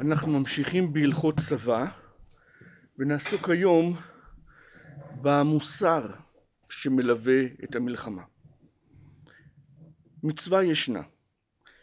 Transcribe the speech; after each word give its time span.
אנחנו 0.00 0.38
ממשיכים 0.38 0.92
בהלכות 0.92 1.36
צבא 1.36 1.86
ונעסוק 2.98 3.48
היום 3.48 3.96
במוסר 5.22 6.06
שמלווה 6.68 7.42
את 7.64 7.76
המלחמה. 7.76 8.22
מצווה 10.22 10.64
ישנה 10.64 11.02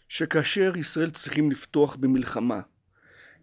שכאשר 0.09 0.77
ישראל 0.77 1.09
צריכים 1.09 1.51
לפתוח 1.51 1.95
במלחמה 1.95 2.61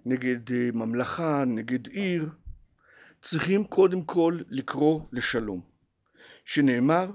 נגד 0.06 0.52
אה, 0.52 0.70
ממלכה, 0.72 1.44
נגד 1.46 1.86
עיר, 1.86 2.28
צריכים 3.22 3.64
קודם 3.64 4.04
כל 4.04 4.38
לקרוא 4.48 5.00
לשלום, 5.12 5.60
שנאמר 6.44 7.10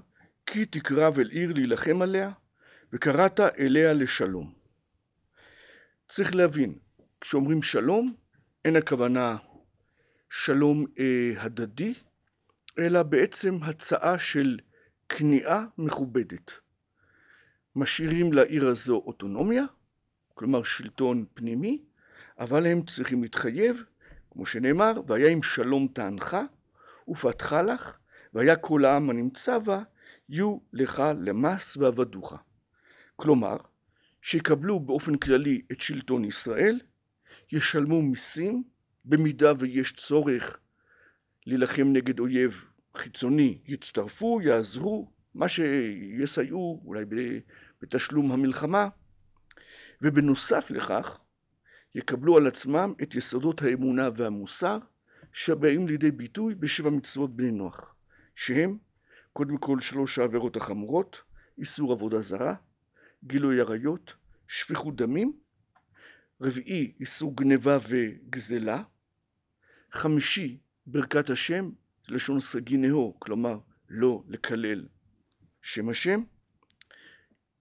כי 0.45 0.65
תקרב 0.65 1.19
אל 1.19 1.29
עיר 1.29 1.53
להילחם 1.53 2.01
עליה 2.01 2.31
וקראת 2.93 3.39
אליה 3.39 3.93
לשלום. 3.93 4.53
צריך 6.07 6.35
להבין, 6.35 6.79
כשאומרים 7.21 7.61
שלום, 7.61 8.13
אין 8.65 8.75
הכוונה 8.75 9.37
שלום 10.29 10.85
אה, 10.99 11.43
הדדי, 11.43 11.93
אלא 12.79 13.03
בעצם 13.03 13.63
הצעה 13.63 14.19
של 14.19 14.59
כניעה 15.09 15.65
מכובדת. 15.77 16.51
משאירים 17.75 18.33
לעיר 18.33 18.67
הזו 18.67 18.95
אוטונומיה, 18.95 19.63
כלומר 20.33 20.63
שלטון 20.63 21.25
פנימי, 21.33 21.81
אבל 22.39 22.65
הם 22.65 22.85
צריכים 22.85 23.23
להתחייב, 23.23 23.83
כמו 24.31 24.45
שנאמר, 24.45 24.93
והיה 25.07 25.29
עם 25.29 25.43
שלום 25.43 25.87
תענך, 25.93 26.37
ופתחה 27.07 27.61
לך, 27.61 27.97
והיה 28.33 28.55
כל 28.55 28.85
העם 28.85 29.09
הנמצא 29.09 29.57
בה, 29.57 29.83
יהיו 30.29 30.57
לך 30.73 31.03
למס 31.19 31.77
ועבדוך. 31.77 32.33
כלומר, 33.15 33.57
שיקבלו 34.21 34.79
באופן 34.79 35.17
כללי 35.17 35.61
את 35.71 35.81
שלטון 35.81 36.25
ישראל, 36.25 36.79
ישלמו 37.51 38.01
מיסים, 38.01 38.63
במידה 39.05 39.53
ויש 39.59 39.93
צורך 39.93 40.59
להילחם 41.45 41.87
נגד 41.93 42.19
אויב 42.19 42.63
חיצוני, 42.95 43.61
יצטרפו, 43.65 44.41
יעזרו, 44.41 45.11
מה 45.33 45.47
שיסייעו, 45.47 46.81
אולי 46.85 47.05
בתשלום 47.81 48.31
המלחמה, 48.31 48.87
ובנוסף 50.01 50.71
לכך, 50.71 51.19
יקבלו 51.95 52.37
על 52.37 52.47
עצמם 52.47 52.93
את 53.03 53.15
יסודות 53.15 53.61
האמונה 53.61 54.09
והמוסר, 54.15 54.77
שבאים 55.33 55.87
לידי 55.87 56.11
ביטוי 56.11 56.55
בשבע 56.55 56.89
מצוות 56.89 57.35
בני 57.35 57.51
נוח, 57.51 57.95
שהם 58.35 58.77
קודם 59.33 59.57
כל 59.57 59.79
שלוש 59.79 60.19
העבירות 60.19 60.57
החמורות, 60.57 61.21
איסור 61.57 61.91
עבודה 61.91 62.21
זרה, 62.21 62.55
גילוי 63.23 63.59
עריות, 63.59 64.13
שפיכות 64.47 64.95
דמים, 64.95 65.33
רביעי 66.41 66.93
איסור 66.99 67.35
גניבה 67.35 67.77
וגזלה, 67.89 68.83
חמישי 69.91 70.57
ברכת 70.85 71.29
השם, 71.29 71.69
לשון 72.07 72.39
סגינהו, 72.39 73.15
כלומר 73.19 73.59
לא 73.89 74.23
לקלל 74.27 74.87
שם 75.61 75.89
השם, 75.89 76.23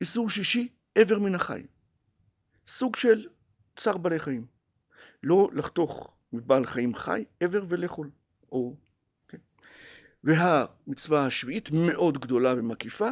איסור 0.00 0.30
שישי 0.30 0.68
עבר 0.94 1.18
מן 1.18 1.34
החי, 1.34 1.66
סוג 2.66 2.96
של 2.96 3.28
צער 3.76 3.96
בעלי 3.96 4.18
חיים, 4.18 4.46
לא 5.22 5.50
לחתוך 5.52 6.16
מבעל 6.32 6.66
חיים 6.66 6.94
חי 6.94 7.24
עבר 7.40 7.64
ולאכול, 7.68 8.10
או, 8.52 8.76
כן. 9.28 9.38
והמצווה 10.24 11.26
השביעית 11.26 11.70
מאוד 11.70 12.18
גדולה 12.18 12.54
ומקיפה, 12.54 13.10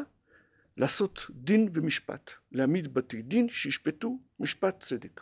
לעשות 0.77 1.27
דין 1.31 1.69
ומשפט, 1.75 2.31
להעמיד 2.53 2.95
בתי 2.95 3.23
דין 3.23 3.49
שישפטו 3.49 4.19
משפט 4.41 4.81
צדק. 4.81 5.21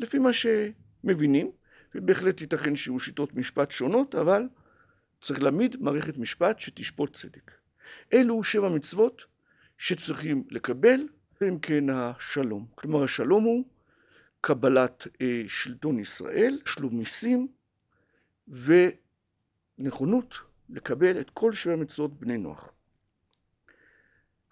לפי 0.00 0.18
מה 0.18 0.30
שמבינים, 0.32 1.50
ובהחלט 1.94 2.40
ייתכן 2.40 2.76
שיהיו 2.76 3.00
שיטות 3.00 3.34
משפט 3.34 3.70
שונות, 3.70 4.14
אבל 4.14 4.48
צריך 5.20 5.42
להעמיד 5.42 5.76
מערכת 5.80 6.18
משפט 6.18 6.60
שתשפוט 6.60 7.12
צדק. 7.12 7.50
אלו 8.12 8.44
שבע 8.44 8.68
מצוות 8.68 9.24
שצריכים 9.78 10.44
לקבל, 10.50 11.00
אם 11.48 11.58
כן 11.58 11.90
השלום. 11.90 12.66
כלומר 12.74 13.04
השלום 13.04 13.44
הוא 13.44 13.64
קבלת 14.40 15.06
אה, 15.20 15.42
שלטון 15.48 15.98
ישראל, 15.98 16.60
שלום 16.64 16.96
מיסים 16.96 17.48
ונכונות 19.78 20.34
לקבל 20.70 21.20
את 21.20 21.30
כל 21.30 21.52
שבע 21.52 21.76
מצוות 21.76 22.20
בני 22.20 22.38
נוח. 22.38 22.72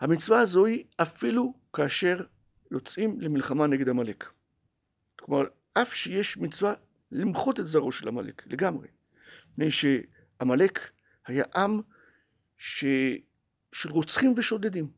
המצווה 0.01 0.41
הזו 0.41 0.65
היא 0.65 0.85
אפילו 0.97 1.55
כאשר 1.73 2.25
יוצאים 2.71 3.21
למלחמה 3.21 3.67
נגד 3.67 3.89
עמלק. 3.89 4.29
כלומר, 5.19 5.45
אף 5.75 5.95
שיש 5.95 6.37
מצווה 6.37 6.75
למחות 7.13 7.61
את 7.61 7.67
זרעו 7.67 7.93
של 7.93 8.09
עמלק, 8.09 8.47
לגמרי. 8.47 8.89
מפני 9.53 9.71
שעמלק 9.71 10.91
היה 11.27 11.45
עם 11.57 11.81
ש... 12.57 12.85
של 13.73 13.91
רוצחים 13.91 14.35
ושודדים. 14.37 14.91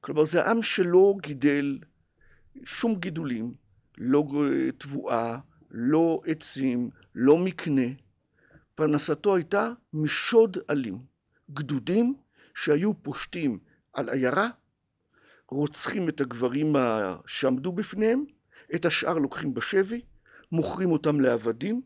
כלומר, 0.00 0.24
זה 0.24 0.44
עם 0.44 0.62
שלא 0.62 1.14
גידל 1.22 1.78
שום 2.64 2.94
גידולים, 2.94 3.54
לא 3.98 4.24
תבואה, 4.78 5.38
לא 5.70 6.22
עצים, 6.26 6.90
לא 7.14 7.38
מקנה. 7.38 7.86
פרנסתו 8.74 9.36
הייתה 9.36 9.72
משוד 9.92 10.58
אלים. 10.70 10.98
גדודים 11.50 12.14
שהיו 12.54 13.02
פושטים 13.02 13.58
על 13.92 14.08
עיירה, 14.08 14.48
רוצחים 15.48 16.08
את 16.08 16.20
הגברים 16.20 16.76
שעמדו 17.26 17.72
בפניהם, 17.72 18.24
את 18.74 18.84
השאר 18.84 19.18
לוקחים 19.18 19.54
בשבי, 19.54 20.00
מוכרים 20.52 20.90
אותם 20.90 21.20
לעבדים, 21.20 21.82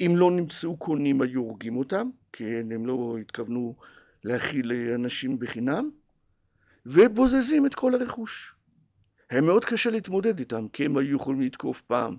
אם 0.00 0.12
לא 0.16 0.30
נמצאו 0.30 0.76
קונים 0.76 1.22
היו 1.22 1.40
הורגים 1.40 1.76
אותם, 1.76 2.10
כן, 2.32 2.72
הם 2.74 2.86
לא 2.86 3.16
התכוונו 3.20 3.76
להכיל 4.24 4.72
אנשים 4.94 5.38
בחינם, 5.38 5.90
ובוזזים 6.86 7.66
את 7.66 7.74
כל 7.74 7.94
הרכוש. 7.94 8.54
היה 9.30 9.40
מאוד 9.40 9.64
קשה 9.64 9.90
להתמודד 9.90 10.38
איתם, 10.38 10.68
כי 10.68 10.84
הם 10.84 10.96
היו 10.96 11.16
יכולים 11.16 11.40
לתקוף 11.40 11.82
פעם 11.82 12.16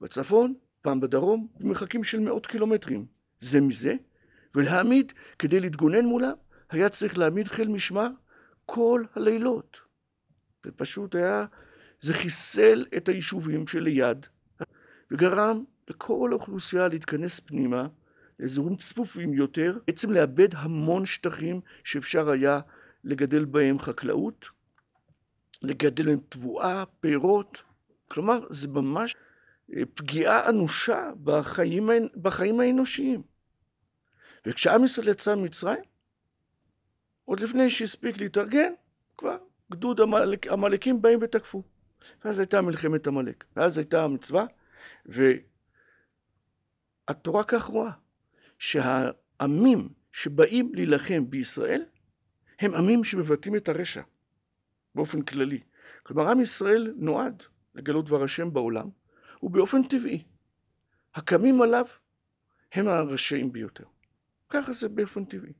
בצפון, 0.00 0.54
פעם 0.82 1.00
בדרום, 1.00 1.48
במרחקים 1.60 2.04
של 2.04 2.20
מאות 2.20 2.46
קילומטרים, 2.46 3.06
זה 3.40 3.60
מזה, 3.60 3.94
ולהעמיד, 4.54 5.12
כדי 5.38 5.60
להתגונן 5.60 6.04
מולם, 6.04 6.32
היה 6.70 6.88
צריך 6.88 7.18
להעמיד 7.18 7.48
חיל 7.48 7.68
משמר 7.68 8.08
כל 8.66 9.04
הלילות. 9.14 9.76
זה 10.64 10.70
פשוט 10.72 11.14
היה, 11.14 11.46
זה 12.00 12.14
חיסל 12.14 12.86
את 12.96 13.08
היישובים 13.08 13.66
שליד, 13.66 14.26
וגרם 15.10 15.64
לכל 15.88 16.28
האוכלוסייה 16.32 16.88
להתכנס 16.88 17.40
פנימה, 17.40 17.86
לאזורים 18.38 18.76
צפופים 18.76 19.34
יותר, 19.34 19.78
בעצם 19.86 20.12
לאבד 20.12 20.54
המון 20.54 21.06
שטחים 21.06 21.60
שאפשר 21.84 22.30
היה 22.30 22.60
לגדל 23.04 23.44
בהם 23.44 23.78
חקלאות, 23.78 24.46
לגדל 25.62 26.06
בהם 26.06 26.20
תבואה, 26.28 26.84
פירות, 27.00 27.62
כלומר 28.08 28.46
זה 28.50 28.68
ממש 28.68 29.16
אה, 29.76 29.82
פגיעה 29.94 30.48
אנושה 30.48 31.10
בחיים, 31.24 31.88
בחיים 32.22 32.60
האנושיים. 32.60 33.22
וכשעם 34.46 34.84
ישראל 34.84 35.08
יצא 35.08 35.34
ממצרים, 35.34 35.82
עוד 37.24 37.40
לפני 37.40 37.70
שהספיק 37.70 38.18
להתארגן, 38.18 38.72
כבר 39.18 39.36
גדוד 39.70 40.00
עמלקים 40.50 41.02
באים 41.02 41.18
ותקפו. 41.22 41.62
ואז 42.24 42.38
הייתה 42.38 42.60
מלחמת 42.60 43.06
עמלק, 43.06 43.44
ואז 43.56 43.78
הייתה 43.78 44.04
המצווה, 44.04 44.46
והתורה 47.06 47.44
כך 47.44 47.64
רואה, 47.64 47.90
שהעמים 48.58 49.88
שבאים 50.12 50.74
להילחם 50.74 51.30
בישראל, 51.30 51.84
הם 52.58 52.74
עמים 52.74 53.04
שמבטאים 53.04 53.56
את 53.56 53.68
הרשע, 53.68 54.02
באופן 54.94 55.22
כללי. 55.22 55.60
כלומר, 56.02 56.30
עם 56.30 56.40
ישראל 56.40 56.94
נועד 56.96 57.42
לגלות 57.74 58.06
דבר 58.06 58.22
השם 58.22 58.52
בעולם, 58.52 58.88
ובאופן 59.42 59.82
טבעי, 59.82 60.24
הקמים 61.14 61.62
עליו 61.62 61.84
הם 62.72 62.88
הרשעים 62.88 63.52
ביותר. 63.52 63.84
ככה 64.48 64.72
זה 64.72 64.88
באופן 64.88 65.24
טבעי. 65.24 65.52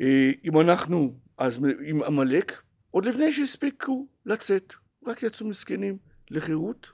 אה, 0.00 0.30
אם 0.44 0.60
אנחנו 0.60 1.18
אז 1.38 1.60
עם 1.84 2.02
עמלק, 2.02 2.62
עוד 2.90 3.04
לפני 3.04 3.32
שהספיקו 3.32 4.06
לצאת, 4.26 4.74
רק 5.06 5.22
יצאו 5.22 5.46
מסכנים 5.46 5.98
לחירות, 6.30 6.92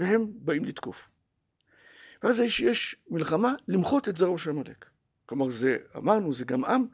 והם 0.00 0.26
באים 0.34 0.64
לתקוף. 0.64 1.08
ואז 2.22 2.40
יש 2.40 2.96
מלחמה 3.10 3.54
למחות 3.68 4.08
את 4.08 4.16
זרעו 4.16 4.38
של 4.38 4.50
עמלק. 4.50 4.86
כלומר, 5.26 5.48
זה, 5.48 5.76
אמרנו, 5.96 6.32
זה 6.32 6.44
גם 6.44 6.64
עם 6.64 6.86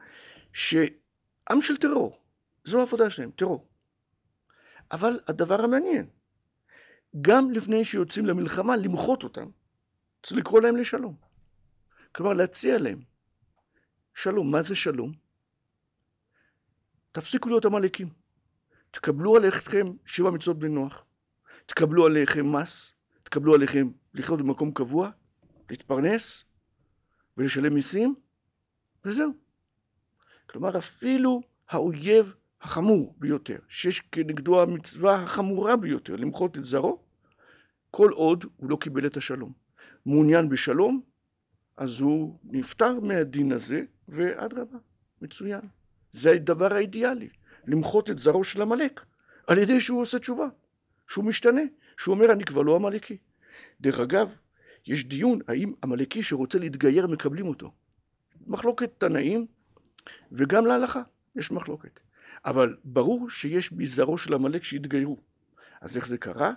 שעם 0.52 1.62
של 1.62 1.76
טרור. 1.76 2.20
זו 2.64 2.80
העבודה 2.80 3.10
שלהם, 3.10 3.30
טרור. 3.30 3.68
אבל 4.92 5.20
הדבר 5.28 5.62
המעניין, 5.62 6.06
גם 7.20 7.50
לפני 7.50 7.84
שיוצאים 7.84 8.26
למלחמה, 8.26 8.76
למחות 8.76 9.22
אותם, 9.22 9.50
צריך 10.22 10.40
לקרוא 10.40 10.60
להם 10.60 10.76
לשלום. 10.76 11.16
כלומר, 12.12 12.32
להציע 12.32 12.78
להם 12.78 13.00
שלום. 14.14 14.50
מה 14.50 14.62
זה 14.62 14.74
שלום? 14.74 15.23
תפסיקו 17.14 17.48
להיות 17.48 17.64
עמלקים. 17.64 18.08
תקבלו 18.90 19.36
עליכם 19.36 19.86
שבע 20.04 20.30
מצוות 20.30 20.58
בני 20.58 20.68
נוח. 20.68 21.04
תקבלו 21.66 22.06
עליכם 22.06 22.56
מס. 22.56 22.92
תקבלו 23.22 23.54
עליכם 23.54 23.88
לחיות 24.14 24.40
במקום 24.40 24.72
קבוע, 24.72 25.10
להתפרנס 25.70 26.44
ולשלם 27.36 27.74
מיסים, 27.74 28.14
וזהו. 29.04 29.30
כלומר, 30.46 30.78
אפילו 30.78 31.40
האויב 31.68 32.34
החמור 32.60 33.14
ביותר, 33.18 33.58
שיש 33.68 34.00
כנגדו 34.00 34.62
המצווה 34.62 35.14
החמורה 35.22 35.76
ביותר, 35.76 36.16
למחות 36.16 36.58
את 36.58 36.64
זרעו, 36.64 37.02
כל 37.90 38.10
עוד 38.10 38.44
הוא 38.56 38.70
לא 38.70 38.76
קיבל 38.80 39.06
את 39.06 39.16
השלום. 39.16 39.52
מעוניין 40.06 40.48
בשלום, 40.48 41.00
אז 41.76 42.00
הוא 42.00 42.38
נפטר 42.44 43.00
מהדין 43.00 43.52
הזה, 43.52 43.82
ואדרבה, 44.08 44.78
מצוין. 45.22 45.60
זה 46.14 46.30
הדבר 46.30 46.74
האידיאלי, 46.74 47.28
למחות 47.66 48.10
את 48.10 48.18
זרעו 48.18 48.44
של 48.44 48.62
עמלק, 48.62 49.00
על 49.46 49.58
ידי 49.58 49.80
שהוא 49.80 50.00
עושה 50.00 50.18
תשובה, 50.18 50.46
שהוא 51.08 51.24
משתנה, 51.24 51.62
שהוא 51.96 52.14
אומר 52.14 52.32
אני 52.32 52.44
כבר 52.44 52.62
לא 52.62 52.76
עמלקי. 52.76 53.16
דרך 53.80 54.00
אגב, 54.00 54.28
יש 54.86 55.04
דיון 55.04 55.38
האם 55.48 55.72
עמלקי 55.82 56.22
שרוצה 56.22 56.58
להתגייר 56.58 57.06
מקבלים 57.06 57.46
אותו. 57.46 57.72
מחלוקת 58.46 58.90
תנאים 58.98 59.46
וגם 60.32 60.66
להלכה 60.66 61.02
יש 61.36 61.50
מחלוקת. 61.50 62.00
אבל 62.44 62.76
ברור 62.84 63.30
שיש 63.30 63.72
בזרעו 63.72 64.18
של 64.18 64.34
עמלק 64.34 64.64
שהתגיירו. 64.64 65.18
אז 65.80 65.96
איך 65.96 66.06
זה 66.06 66.18
קרה? 66.18 66.52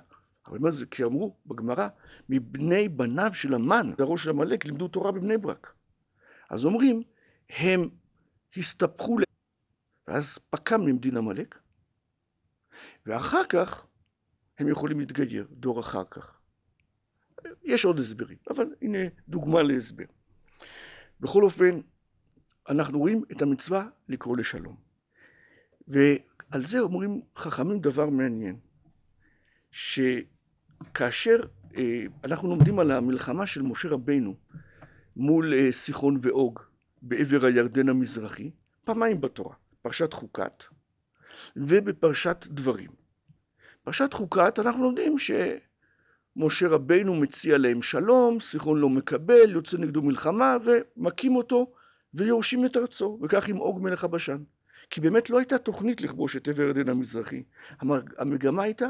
אבל 0.47 0.59
מה 0.59 0.71
זה? 0.71 0.85
כי 0.85 1.03
אמרו 1.03 1.35
בגמרא, 1.45 1.87
מבני 2.29 2.89
בניו 2.89 3.33
של 3.33 3.53
המן, 3.53 3.91
זרעו 3.97 4.17
של 4.17 4.29
עמלק, 4.29 4.65
לימדו 4.65 4.87
תורה 4.87 5.11
בבני 5.11 5.37
ברק. 5.37 5.73
אז 6.49 6.65
אומרים, 6.65 7.03
הם 7.49 7.89
הסתפחו, 8.57 9.17
ואז 10.07 10.37
פקם 10.49 10.81
ממדין 10.81 11.17
עמלק, 11.17 11.59
ואחר 13.05 13.43
כך 13.49 13.87
הם 14.59 14.67
יכולים 14.67 14.99
להתגייר, 14.99 15.47
דור 15.51 15.79
אחר 15.79 16.03
כך. 16.11 16.39
יש 17.63 17.85
עוד 17.85 17.99
הסברים, 17.99 18.37
אבל 18.49 18.75
הנה 18.81 18.97
דוגמה 19.27 19.61
להסבר. 19.61 20.05
בכל 21.19 21.43
אופן, 21.43 21.79
אנחנו 22.69 22.99
רואים 22.99 23.23
את 23.31 23.41
המצווה 23.41 23.87
לקרוא 24.09 24.37
לשלום. 24.37 24.75
ועל 25.87 26.65
זה 26.65 26.79
אומרים 26.79 27.21
חכמים 27.35 27.79
דבר 27.79 28.09
מעניין, 28.09 28.59
שכאשר 29.71 31.39
אה, 31.77 32.03
אנחנו 32.23 32.49
לומדים 32.49 32.79
על 32.79 32.91
המלחמה 32.91 33.45
של 33.45 33.61
משה 33.61 33.89
רבינו 33.89 34.35
מול 35.15 35.53
אה, 35.53 35.71
סיחון 35.71 36.19
ואוג 36.21 36.59
בעבר 37.01 37.45
הירדן 37.45 37.89
המזרחי, 37.89 38.51
פעמיים 38.83 39.21
בתורה, 39.21 39.55
פרשת 39.87 40.13
חוקת 40.13 40.63
ובפרשת 41.55 42.45
דברים. 42.49 42.89
פרשת 43.83 44.13
חוקת 44.13 44.59
אנחנו 44.59 44.83
לומדים 44.83 45.15
שמשה 45.17 46.67
רבינו 46.67 47.15
מציע 47.15 47.57
להם 47.57 47.81
שלום, 47.81 48.39
סיחון 48.39 48.79
לא 48.79 48.89
מקבל, 48.89 49.51
יוצא 49.51 49.77
נגדו 49.77 50.01
מלחמה 50.01 50.57
ומכים 50.65 51.35
אותו 51.35 51.71
ויורשים 52.13 52.65
את 52.65 52.77
ארצו, 52.77 53.19
וכך 53.21 53.47
עם 53.47 53.59
אוג 53.59 53.81
מלך 53.81 54.03
הבשן. 54.03 54.37
כי 54.89 55.01
באמת 55.01 55.29
לא 55.29 55.37
הייתה 55.37 55.57
תוכנית 55.57 56.01
לכבוש 56.01 56.37
את 56.37 56.47
עבר 56.47 56.63
הירדן 56.63 56.89
המזרחי. 56.89 57.43
המגמה 58.17 58.63
הייתה 58.63 58.89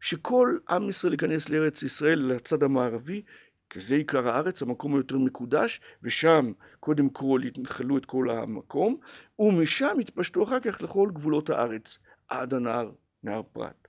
שכל 0.00 0.58
עם 0.68 0.88
ישראל 0.88 1.12
ייכנס 1.12 1.48
לארץ 1.48 1.82
ישראל 1.82 2.18
לצד 2.18 2.62
המערבי, 2.62 3.22
כי 3.70 3.80
זה 3.80 3.94
עיקר 3.94 4.28
הארץ, 4.28 4.62
המקום 4.62 4.94
היותר 4.94 5.18
מקודש, 5.18 5.80
ושם 6.02 6.52
קודם 6.80 7.08
כל 7.08 7.40
יתנחלו 7.44 7.98
את 7.98 8.04
כל 8.04 8.30
המקום, 8.30 8.96
ומשם 9.38 9.96
יתפשטו 10.00 10.44
אחר 10.44 10.60
כך 10.60 10.82
לכל 10.82 11.10
גבולות 11.12 11.50
הארץ, 11.50 11.98
עד 12.28 12.54
הנהר, 12.54 12.92
נהר 13.22 13.42
פרת. 13.52 13.88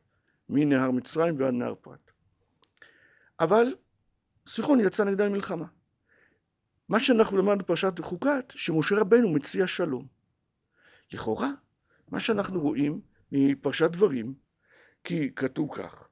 מנהר 0.49 0.91
מצרים 0.91 1.39
ועד 1.39 1.53
נהר 1.53 1.75
פרת. 1.75 2.11
אבל 3.39 3.75
סיחון 4.47 4.79
יצא 4.79 5.03
נגדה 5.03 5.25
למלחמה. 5.25 5.65
מה 6.89 6.99
שאנחנו 6.99 7.37
למדנו 7.37 7.57
בפרשת 7.57 7.99
חוקת, 7.99 8.53
שמשה 8.55 8.95
רבנו 8.95 9.29
מציע 9.29 9.67
שלום. 9.67 10.07
לכאורה, 11.13 11.49
מה 12.07 12.19
שאנחנו 12.19 12.61
רואים 12.61 13.01
מפרשת 13.31 13.91
דברים, 13.91 14.33
כי 15.03 15.31
כתוב 15.35 15.69
כך, 15.75 16.09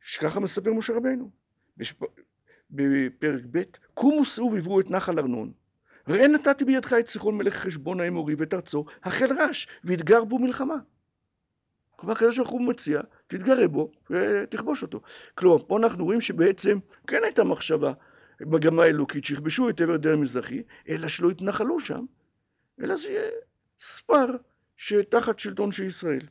שככה 0.00 0.40
מספר 0.40 0.72
משה 0.72 0.92
רבנו, 0.92 1.30
בפרק 2.70 3.42
ב', 3.50 3.62
קומו 3.94 4.24
שאו 4.24 4.52
ועברו 4.52 4.80
את 4.80 4.90
נחל 4.90 5.18
ארנון. 5.18 5.52
ראה 6.08 6.28
נתתי 6.28 6.64
בידך 6.64 6.92
את 6.92 7.06
סיחון 7.06 7.38
מלך 7.38 7.54
חשבון 7.54 8.00
האמורי 8.00 8.34
ואת 8.38 8.54
ארצו, 8.54 8.84
החל 9.04 9.28
רש, 9.38 9.68
ואתגר 9.84 10.24
בו 10.24 10.38
מלחמה. 10.38 10.76
כלומר, 11.96 12.12
הקדוש 12.12 12.38
ברוך 12.38 12.50
הוא 12.50 12.62
מציע, 12.62 13.00
תתגרה 13.26 13.68
בו 13.68 13.92
ותכבוש 14.10 14.82
אותו. 14.82 15.00
כלומר, 15.34 15.58
פה 15.58 15.78
אנחנו 15.78 16.04
רואים 16.04 16.20
שבעצם 16.20 16.78
כן 17.06 17.20
הייתה 17.24 17.44
מחשבה, 17.44 17.92
מגמה 18.40 18.84
אלוקית, 18.84 19.24
שיכבשו 19.24 19.68
את 19.68 19.80
עבר 19.80 19.96
דרך 19.96 20.14
המזרחי, 20.14 20.62
אלא 20.88 21.08
שלא 21.08 21.30
יתנחלו 21.30 21.80
שם, 21.80 22.04
אלא 22.82 22.96
זה 22.96 23.08
יהיה 23.08 23.30
ספר 23.78 24.26
שתחת 24.76 25.38
שלטון 25.38 25.72
של 25.72 25.84
ישראל. 25.84 26.26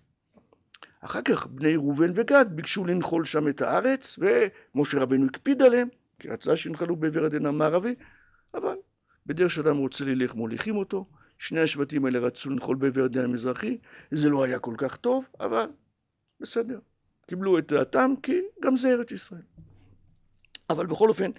אחר 1.01 1.21
כך 1.21 1.47
בני 1.47 1.75
ראובן 1.75 2.11
וגד 2.15 2.45
ביקשו 2.49 2.85
לנחול 2.85 3.25
שם 3.25 3.47
את 3.47 3.61
הארץ, 3.61 4.19
ומשה 4.19 4.99
רבנו 4.99 5.25
הקפיד 5.25 5.61
עליהם, 5.61 5.87
כי 6.19 6.29
רצה 6.29 6.55
שינחלו 6.55 6.95
בעבר 6.95 7.25
הדין 7.25 7.45
המערבי, 7.45 7.95
אבל 8.53 8.75
בדרך 9.25 9.49
שאדם 9.49 9.77
רוצה 9.77 10.05
ללך 10.05 10.35
מוליכים 10.35 10.75
אותו. 10.75 11.05
שני 11.37 11.59
השבטים 11.59 12.05
האלה 12.05 12.19
רצו 12.19 12.49
לנחול 12.49 12.75
בעבר 12.75 13.03
הדין 13.03 13.23
המזרחי, 13.23 13.77
זה 14.11 14.29
לא 14.29 14.43
היה 14.43 14.59
כל 14.59 14.75
כך 14.77 14.95
טוב, 14.95 15.25
אבל 15.39 15.69
בסדר. 16.39 16.79
קיבלו 17.27 17.57
את 17.57 17.71
דעתם, 17.71 18.13
כי 18.23 18.41
גם 18.63 18.77
זה 18.77 18.89
ארץ 18.89 19.11
ישראל. 19.11 19.41
אבל 20.69 20.85
בכל 20.85 21.09
אופן, 21.09 21.31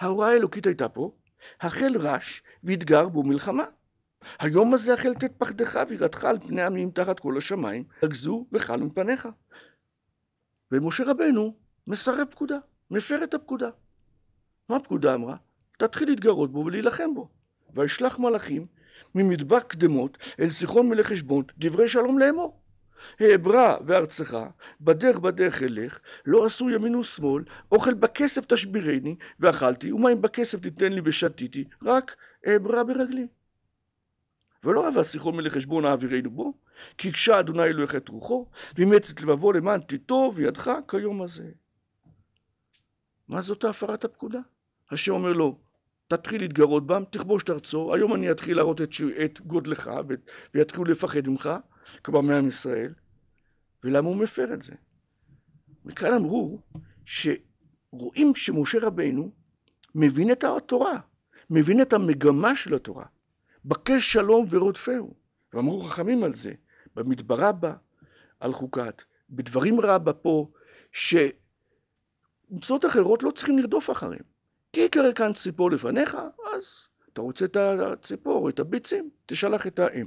ההוראה 0.00 0.28
האלוקית 0.28 0.66
הייתה 0.66 0.88
פה, 0.88 1.12
החל 1.60 1.96
רש 1.98 2.42
והתגר 2.64 3.08
בו 3.08 3.22
מלחמה. 3.22 3.64
היום 4.38 4.74
הזה 4.74 4.94
החל 4.94 5.14
תת 5.14 5.32
פחדך 5.38 5.78
ויראתך 5.88 6.24
על 6.24 6.38
פני 6.38 6.62
עמים 6.62 6.90
תחת 6.90 7.20
כל 7.20 7.36
השמיים, 7.36 7.84
רגזו 8.02 8.46
וחלו 8.52 8.86
מפניך. 8.86 9.28
ומשה 10.72 11.04
רבנו 11.04 11.56
מסרב 11.86 12.28
פקודה, 12.30 12.58
מפר 12.90 13.24
את 13.24 13.34
הפקודה. 13.34 13.70
מה 14.68 14.76
הפקודה 14.76 15.14
אמרה? 15.14 15.36
תתחיל 15.78 16.08
להתגרות 16.08 16.52
בו 16.52 16.58
ולהילחם 16.58 17.14
בו. 17.14 17.28
וישלח 17.74 18.18
מלאכים 18.18 18.66
ממדבר 19.14 19.60
קדמות 19.60 20.18
אל 20.40 20.50
סיחון 20.50 20.88
מלך 20.88 21.06
חשבון 21.06 21.44
דברי 21.58 21.88
שלום 21.88 22.18
לאמור. 22.18 22.60
העברה 23.20 23.76
וארצך, 23.86 24.36
בדרך 24.80 25.18
בדרך 25.18 25.62
אלך, 25.62 25.98
לא 26.26 26.44
עשו 26.44 26.70
ימין 26.70 26.94
ושמאל, 26.94 27.44
אוכל 27.72 27.94
בכסף 27.94 28.46
תשבירני, 28.46 29.16
ואכלתי, 29.40 29.92
ומים 29.92 30.22
בכסף 30.22 30.60
תיתן 30.60 30.92
לי 30.92 31.00
ושתיתי, 31.04 31.64
רק 31.82 32.16
העברה 32.44 32.84
ברגלי. 32.84 33.26
ולא 34.64 34.86
אהבה 34.86 35.02
סיחון 35.02 35.36
מלך 35.36 35.52
חשבון 35.52 35.84
האווירנו 35.84 36.30
בו, 36.30 36.52
כי 36.98 37.08
הקשה 37.08 37.40
אדוני 37.40 37.62
אלוהיך 37.62 37.94
את 37.94 38.08
רוחו, 38.08 38.46
ואימץ 38.74 39.10
את 39.10 39.22
לבבו 39.22 39.52
למען 39.52 39.80
תיטוב 39.80 40.40
ידך 40.40 40.70
כיום 40.88 41.22
הזה. 41.22 41.50
מה 43.28 43.40
זאת 43.40 43.64
הפרת 43.64 44.04
הפקודה? 44.04 44.40
השם 44.90 45.12
אומר 45.12 45.32
לו, 45.32 45.58
תתחיל 46.08 46.40
להתגרות 46.40 46.86
בם, 46.86 47.02
תכבוש 47.10 47.42
את 47.42 47.50
ארצו, 47.50 47.94
היום 47.94 48.14
אני 48.14 48.30
אתחיל 48.30 48.56
להראות 48.56 48.80
את, 48.80 48.90
את 49.24 49.40
גודלך 49.40 49.90
ויתחילו 50.54 50.84
לפחד 50.84 51.28
ממך, 51.28 51.50
כלומר 52.02 52.20
מעם 52.20 52.48
ישראל, 52.48 52.94
ולמה 53.84 54.08
הוא 54.08 54.16
מפר 54.16 54.54
את 54.54 54.62
זה? 54.62 54.74
וכאן 55.86 56.12
אמרו 56.12 56.62
שרואים 57.04 58.34
שמשה 58.34 58.78
רבינו 58.82 59.30
מבין 59.94 60.32
את 60.32 60.44
התורה, 60.44 61.00
מבין 61.50 61.82
את 61.82 61.92
המגמה 61.92 62.56
של 62.56 62.74
התורה. 62.74 63.04
בקש 63.64 64.12
שלום 64.12 64.46
ורודפהו. 64.50 65.14
ואמרו 65.52 65.80
חכמים 65.80 66.24
על 66.24 66.34
זה, 66.34 66.52
במדבר 66.94 67.36
רבה, 67.38 67.74
על 68.40 68.52
חוקת, 68.52 69.02
בדברים 69.30 69.80
רבה 69.80 70.12
פה, 70.12 70.50
שמצוות 70.92 72.84
אחרות 72.84 73.22
לא 73.22 73.30
צריכים 73.30 73.58
לרדוף 73.58 73.90
אחריהם. 73.90 74.37
כי 74.72 74.80
יקרא 74.80 75.12
כאן 75.12 75.32
ציפור 75.32 75.70
לפניך, 75.70 76.16
אז 76.54 76.88
אתה 77.12 77.20
רוצה 77.20 77.44
את 77.44 77.56
הציפור, 77.56 78.48
את 78.48 78.60
הביצים, 78.60 79.10
תשלח 79.26 79.66
את 79.66 79.78
האם. 79.78 80.06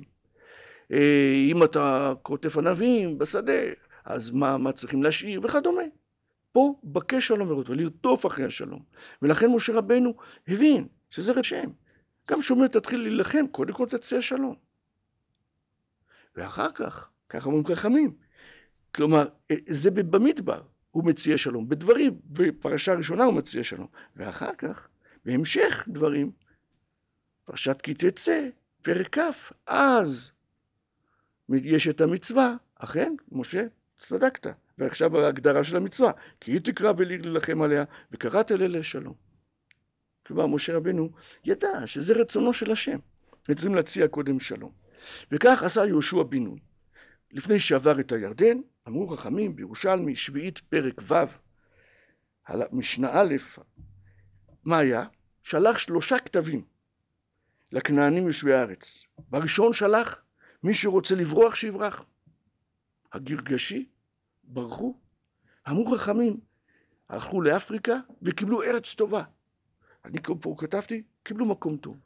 אה, 0.91 1.33
אם 1.51 1.63
אתה 1.63 2.13
קוטף 2.21 2.57
ענבים 2.57 3.17
בשדה, 3.17 3.61
אז 4.05 4.31
מה, 4.31 4.57
מה 4.57 4.71
צריכים 4.71 5.03
להשאיר 5.03 5.41
וכדומה. 5.43 5.83
פה 6.51 6.79
בקש 6.83 7.27
שלום 7.27 7.51
ורודפהו, 7.51 7.75
לרדוף 7.75 8.25
אחרי 8.25 8.45
השלום. 8.45 8.83
ולכן 9.21 9.47
משה 9.47 9.73
רבנו 9.73 10.13
הבין 10.47 10.87
שזה 11.09 11.31
רשם. 11.31 11.69
גם 12.27 12.39
כשאומר 12.41 12.67
תתחיל 12.67 13.01
להילחם, 13.01 13.47
קודם 13.51 13.73
כל 13.73 13.87
תציע 13.87 14.21
שלום. 14.21 14.55
ואחר 16.35 16.71
כך, 16.71 17.09
ככה 17.29 17.45
אומרים 17.45 17.65
חכמים, 17.65 18.13
כלומר, 18.95 19.27
אה, 19.51 19.55
זה 19.67 19.91
במדבר, 19.91 20.61
הוא 20.91 21.05
מציע 21.05 21.37
שלום. 21.37 21.69
בדברים, 21.69 22.19
בפרשה 22.25 22.91
הראשונה 22.91 23.23
הוא 23.23 23.33
מציע 23.33 23.63
שלום. 23.63 23.87
ואחר 24.15 24.55
כך, 24.57 24.87
בהמשך 25.25 25.87
דברים, 25.87 26.31
פרשת 27.45 27.81
כי 27.81 27.93
תצא, 27.93 28.49
פרק 28.81 29.17
כ', 29.17 29.51
אז 29.67 30.31
יש 31.49 31.87
את 31.87 32.01
המצווה, 32.01 32.55
אכן, 32.75 33.15
משה, 33.31 33.63
צדקת, 33.95 34.47
ועכשיו 34.77 35.17
ההגדרה 35.17 35.63
של 35.63 35.77
המצווה, 35.77 36.11
כי 36.39 36.51
היא 36.51 36.59
תקרא 36.59 36.93
ולעיר 36.97 37.21
להילחם 37.21 37.61
עליה, 37.61 37.83
וקראת 38.11 38.51
אלה 38.51 38.67
לשלום. 38.67 39.13
כלומר, 40.27 40.47
משה 40.47 40.75
רבנו 40.75 41.09
ידע 41.45 41.87
שזה 41.87 42.13
רצונו 42.13 42.53
של 42.53 42.71
השם, 42.71 42.97
וצריכים 43.49 43.75
להציע 43.75 44.07
קודם 44.07 44.39
שלום. 44.39 44.71
וכך 45.31 45.63
עשה 45.63 45.85
יהושע 45.85 46.23
בן 46.23 46.43
נון. 46.43 46.70
לפני 47.31 47.59
שעבר 47.59 47.99
את 47.99 48.11
הירדן, 48.11 48.57
אמרו 48.87 49.07
חכמים 49.07 49.55
בירושלמי, 49.55 50.15
שביעית 50.15 50.59
פרק 50.59 51.01
ו', 51.07 51.15
משנה 52.71 53.09
א', 53.13 53.35
מה 54.63 54.77
היה? 54.77 55.05
שלח 55.43 55.77
שלושה 55.77 56.19
כתבים 56.19 56.65
לכנענים 57.71 58.27
יושבי 58.27 58.53
הארץ. 58.53 59.03
בראשון 59.29 59.73
שלח 59.73 60.23
מי 60.63 60.73
שרוצה 60.73 61.15
לברוח 61.15 61.55
שיברח. 61.55 62.05
הגרגשי 63.13 63.89
ברחו, 64.43 64.97
אמרו 65.69 65.97
חכמים, 65.97 66.39
הלכו 67.09 67.41
לאפריקה 67.41 67.95
וקיבלו 68.21 68.63
ארץ 68.63 68.95
טובה. 68.95 69.23
אני 70.05 70.17
פה 70.41 70.55
כתבתי, 70.57 71.03
קיבלו 71.23 71.45
מקום 71.45 71.77
טוב. 71.77 71.97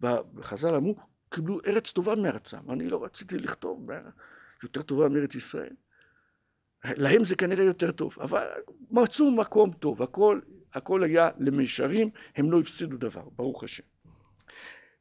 בחז"ל 0.00 0.74
אמרו, 0.74 0.96
קיבלו 1.28 1.60
ארץ 1.66 1.92
טובה 1.92 2.14
מארצם. 2.14 2.70
אני 2.70 2.88
לא 2.88 3.04
רציתי 3.04 3.38
לכתוב 3.38 3.86
יותר 4.62 4.82
טובה 4.82 5.08
מארץ 5.08 5.34
ישראל. 5.34 5.72
להם 6.84 7.24
זה 7.24 7.36
כנראה 7.36 7.64
יותר 7.64 7.92
טוב, 7.92 8.16
אבל 8.20 8.46
מצאו 8.90 9.30
מקום 9.30 9.72
טוב, 9.72 10.02
הכל, 10.02 10.40
הכל 10.72 11.04
היה 11.04 11.30
למישרים, 11.38 12.10
הם 12.36 12.50
לא 12.50 12.60
הפסידו 12.60 12.96
דבר, 12.96 13.28
ברוך 13.36 13.64
השם. 13.64 13.82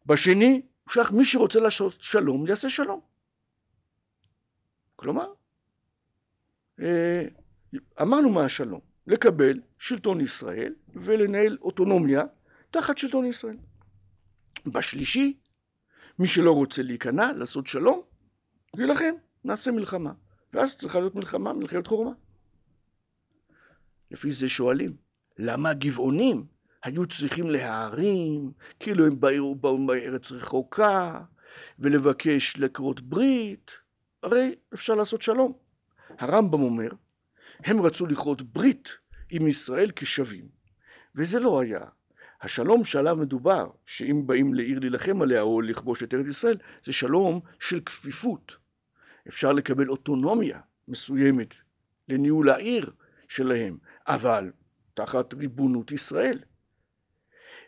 בשני, 0.06 0.62
שלח 0.90 1.12
מי 1.12 1.26
שרוצה 1.26 1.60
לעשות 1.60 2.02
שלום, 2.02 2.48
יעשה 2.48 2.70
שלום. 2.70 3.02
כלומר, 4.96 5.34
אה, 6.80 7.24
אמרנו 8.02 8.30
מה 8.30 8.46
השלום, 8.46 8.80
לקבל 9.08 9.60
שלטון 9.80 10.22
ישראל 10.22 10.76
ולנהל 10.94 11.58
אוטונומיה 11.62 12.22
תחת 12.72 12.98
שלטון 12.98 13.26
ישראל. 13.26 13.58
בשלישי, 14.66 15.38
מי 16.20 16.28
שלא 16.28 16.52
רוצה 16.52 16.82
להיכנע, 16.84 17.34
לעשות 17.34 17.68
שלום, 17.68 18.02
להילחם, 18.76 19.14
נעשה 19.44 19.72
מלחמה. 19.72 20.12
ואז 20.54 20.78
צריכה 20.78 21.00
להיות 21.00 21.16
מלחמה, 21.16 21.54
מלחמת 21.54 21.88
חורמה. 21.88 22.12
לפי 24.12 24.32
זה 24.32 24.50
שואלים, 24.50 24.96
למה 25.38 25.70
הגבעונים 25.70 26.46
היו 26.84 27.06
צריכים 27.06 27.50
להערים, 27.50 28.52
כאילו 28.80 29.08
הם 29.08 29.20
באו, 29.20 29.56
באו 29.56 29.78
מארץ 29.78 30.32
רחוקה, 30.32 31.22
ולבקש 31.80 32.58
לקרות 32.58 33.02
ברית? 33.02 33.72
הרי 34.24 34.56
אפשר 34.74 34.96
לעשות 34.96 35.22
שלום. 35.22 35.54
הרמב"ם 36.10 36.62
אומר, 36.62 36.90
הם 37.60 37.82
רצו 37.82 38.06
לכרות 38.06 38.42
ברית 38.42 38.90
עם 39.30 39.48
ישראל 39.48 39.92
כשווים, 39.96 40.48
וזה 41.16 41.40
לא 41.40 41.62
היה. 41.62 41.82
השלום 42.42 42.86
שעליו 42.86 43.16
מדובר, 43.16 43.70
שאם 43.86 44.28
באים 44.28 44.54
לעיר 44.54 44.80
להילחם 44.80 45.22
עליה 45.22 45.42
או 45.42 45.62
לכבוש 45.62 46.04
את 46.04 46.14
ארץ 46.14 46.28
ישראל, 46.28 46.58
זה 46.84 46.94
שלום 46.94 47.40
של 47.60 47.80
כפיפות. 47.80 48.61
אפשר 49.32 49.52
לקבל 49.52 49.90
אוטונומיה 49.90 50.60
מסוימת 50.88 51.54
לניהול 52.10 52.50
העיר 52.50 52.92
שלהם, 53.28 53.78
אבל 54.08 54.52
תחת 54.94 55.34
ריבונות 55.34 55.92
ישראל. 55.92 56.40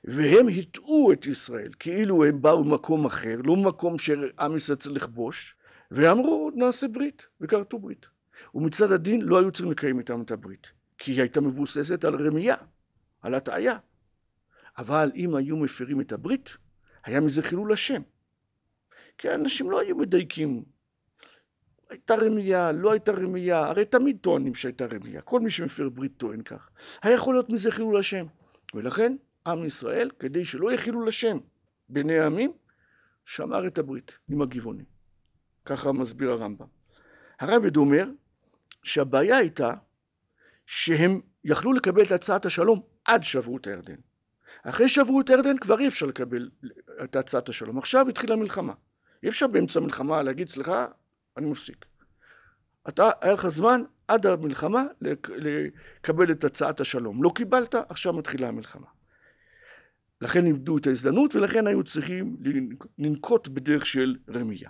והם 0.03 0.47
הטעו 0.57 1.11
את 1.13 1.25
ישראל, 1.25 1.71
כאילו 1.79 2.25
הם 2.25 2.41
באו 2.41 2.63
ממקום 2.63 3.05
אחר, 3.05 3.35
לא 3.43 3.55
ממקום 3.55 3.99
שעם 3.99 4.55
ישראל 4.55 4.77
צריך 4.77 4.95
לכבוש, 4.95 5.55
ואמרו 5.91 6.51
נעשה 6.55 6.87
ברית, 6.87 7.27
וכרתו 7.41 7.79
ברית. 7.79 8.05
ומצד 8.55 8.91
הדין 8.91 9.21
לא 9.21 9.39
היו 9.39 9.51
צריכים 9.51 9.71
לקיים 9.71 9.99
איתם 9.99 10.21
את 10.21 10.31
הברית, 10.31 10.71
כי 10.97 11.11
היא 11.11 11.21
הייתה 11.21 11.41
מבוססת 11.41 12.05
על 12.05 12.27
רמייה, 12.27 12.55
על 13.21 13.35
הטעיה. 13.35 13.77
אבל 14.77 15.11
אם 15.15 15.35
היו 15.35 15.57
מפרים 15.57 16.01
את 16.01 16.11
הברית, 16.11 16.57
היה 17.03 17.19
מזה 17.19 17.41
חילול 17.41 17.73
השם. 17.73 18.01
כי 19.17 19.29
האנשים 19.29 19.71
לא 19.71 19.79
היו 19.79 19.97
מדייקים. 19.97 20.72
הייתה 21.93 22.15
רמייה, 22.15 22.71
לא 22.71 22.91
הייתה 22.91 23.11
רמייה, 23.11 23.59
הרי 23.59 23.85
תמיד 23.85 24.17
טוענים 24.21 24.55
שהייתה 24.55 24.85
רמייה. 24.85 25.21
כל 25.21 25.39
מי 25.39 25.49
שמפר 25.49 25.89
ברית 25.89 26.11
טוען 26.17 26.41
כך. 26.41 26.69
היה 27.03 27.15
יכול 27.15 27.35
להיות 27.35 27.49
מזה 27.49 27.71
חילול 27.71 27.97
השם. 27.97 28.25
ולכן 28.73 29.15
עם 29.47 29.65
ישראל, 29.65 30.09
כדי 30.19 30.45
שלא 30.45 30.67
יהיה 30.69 30.77
חילול 30.77 31.07
השם 31.07 31.37
בעיני 31.89 32.19
העמים, 32.19 32.51
שמר 33.25 33.67
את 33.67 33.77
הברית 33.77 34.17
עם 34.29 34.41
הגבעונים. 34.41 34.85
ככה 35.65 35.91
מסביר 35.91 36.31
הרמב"ם. 36.31 36.65
הרמב"ם 37.39 37.81
אומר 37.81 38.09
שהבעיה 38.83 39.37
הייתה 39.37 39.73
שהם 40.65 41.21
יכלו 41.43 41.73
לקבל 41.73 42.01
את 42.01 42.11
הצעת 42.11 42.45
השלום 42.45 42.81
עד 43.05 43.23
שעברו 43.23 43.57
את 43.57 43.67
הירדן. 43.67 43.95
אחרי 44.63 44.89
שעברו 44.89 45.21
את 45.21 45.29
הירדן 45.29 45.57
כבר 45.57 45.79
אי 45.79 45.87
אפשר 45.87 46.05
לקבל 46.05 46.49
את 47.03 47.15
הצעת 47.15 47.49
השלום. 47.49 47.77
עכשיו 47.77 48.09
התחילה 48.09 48.35
מלחמה. 48.35 48.73
אי 49.23 49.29
אפשר 49.29 49.47
באמצע 49.47 49.79
המלחמה 49.79 50.23
להגיד, 50.23 50.49
סליחה, 50.49 50.87
אני 51.37 51.51
מפסיק. 51.51 51.85
אתה, 52.89 53.09
היה 53.21 53.33
לך 53.33 53.47
זמן 53.47 53.81
עד 54.07 54.25
המלחמה 54.25 54.85
לקבל 55.01 56.31
את 56.31 56.43
הצעת 56.43 56.79
השלום. 56.79 57.23
לא 57.23 57.31
קיבלת, 57.35 57.75
עכשיו 57.89 58.13
מתחילה 58.13 58.47
המלחמה. 58.47 58.87
לכן 60.21 60.45
איבדו 60.45 60.77
את 60.77 60.87
ההזדמנות 60.87 61.35
ולכן 61.35 61.67
היו 61.67 61.83
צריכים 61.83 62.37
לנקוט 62.97 63.47
בדרך 63.47 63.85
של 63.85 64.15
רמייה. 64.29 64.69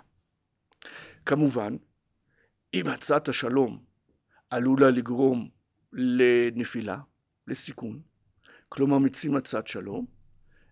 כמובן, 1.26 1.76
אם 2.74 2.86
הצעת 2.88 3.28
השלום 3.28 3.84
עלולה 4.50 4.90
לגרום 4.90 5.48
לנפילה, 5.92 6.98
לסיכון, 7.46 8.00
כלומר 8.68 8.98
מציעים 8.98 9.36
הצעת 9.36 9.68
שלום, 9.68 10.06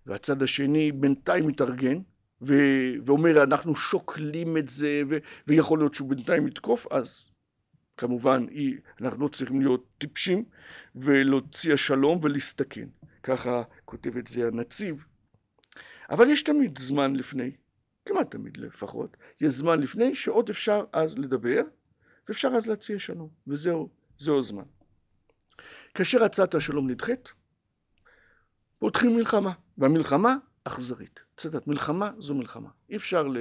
והצד 0.07 0.43
השני 0.43 0.93
בינתיים 0.93 1.47
מתארגן 1.47 1.99
ו- 2.47 2.95
ואומר 3.07 3.43
אנחנו 3.43 3.75
שוקלים 3.75 4.57
את 4.57 4.69
זה 4.69 5.03
ו- 5.11 5.19
ויכול 5.47 5.79
להיות 5.79 5.95
שהוא 5.95 6.09
בינתיים 6.09 6.47
יתקוף, 6.47 6.87
אז 6.91 7.29
כמובן 7.97 8.47
אנחנו 9.01 9.25
לא 9.25 9.29
צריכים 9.29 9.61
להיות 9.61 9.87
טיפשים 9.99 10.45
ולהוציא 10.95 11.73
השלום 11.73 12.19
ולהסתכן. 12.23 12.89
ככה 13.23 13.63
כותב 13.85 14.17
את 14.17 14.27
זה 14.27 14.47
הנציב. 14.47 15.05
אבל 16.11 16.31
יש 16.31 16.43
תמיד 16.43 16.79
זמן 16.79 17.17
לפני, 17.17 17.51
כמעט 18.05 18.31
תמיד 18.31 18.57
לפחות, 18.57 19.17
יש 19.41 19.53
זמן 19.53 19.81
לפני 19.81 20.15
שעוד 20.15 20.51
אפשר 20.51 20.85
אז 20.93 21.19
לדבר 21.19 21.63
ואפשר 22.29 22.49
אז 22.49 22.67
להציע 22.67 22.99
שלום, 22.99 23.29
וזהו 23.47 23.89
הזמן. 24.39 24.63
כאשר 25.95 26.25
הצעת 26.25 26.55
השלום 26.55 26.91
נדחית, 26.91 27.29
פותחים 28.79 29.17
מלחמה, 29.17 29.53
והמלחמה 29.79 30.37
אכזרית. 30.65 31.21
צדק, 31.37 31.67
מלחמה 31.67 32.11
זו 32.19 32.35
מלחמה. 32.35 32.69
אי 32.91 32.97
אפשר, 32.97 33.23
ל... 33.23 33.37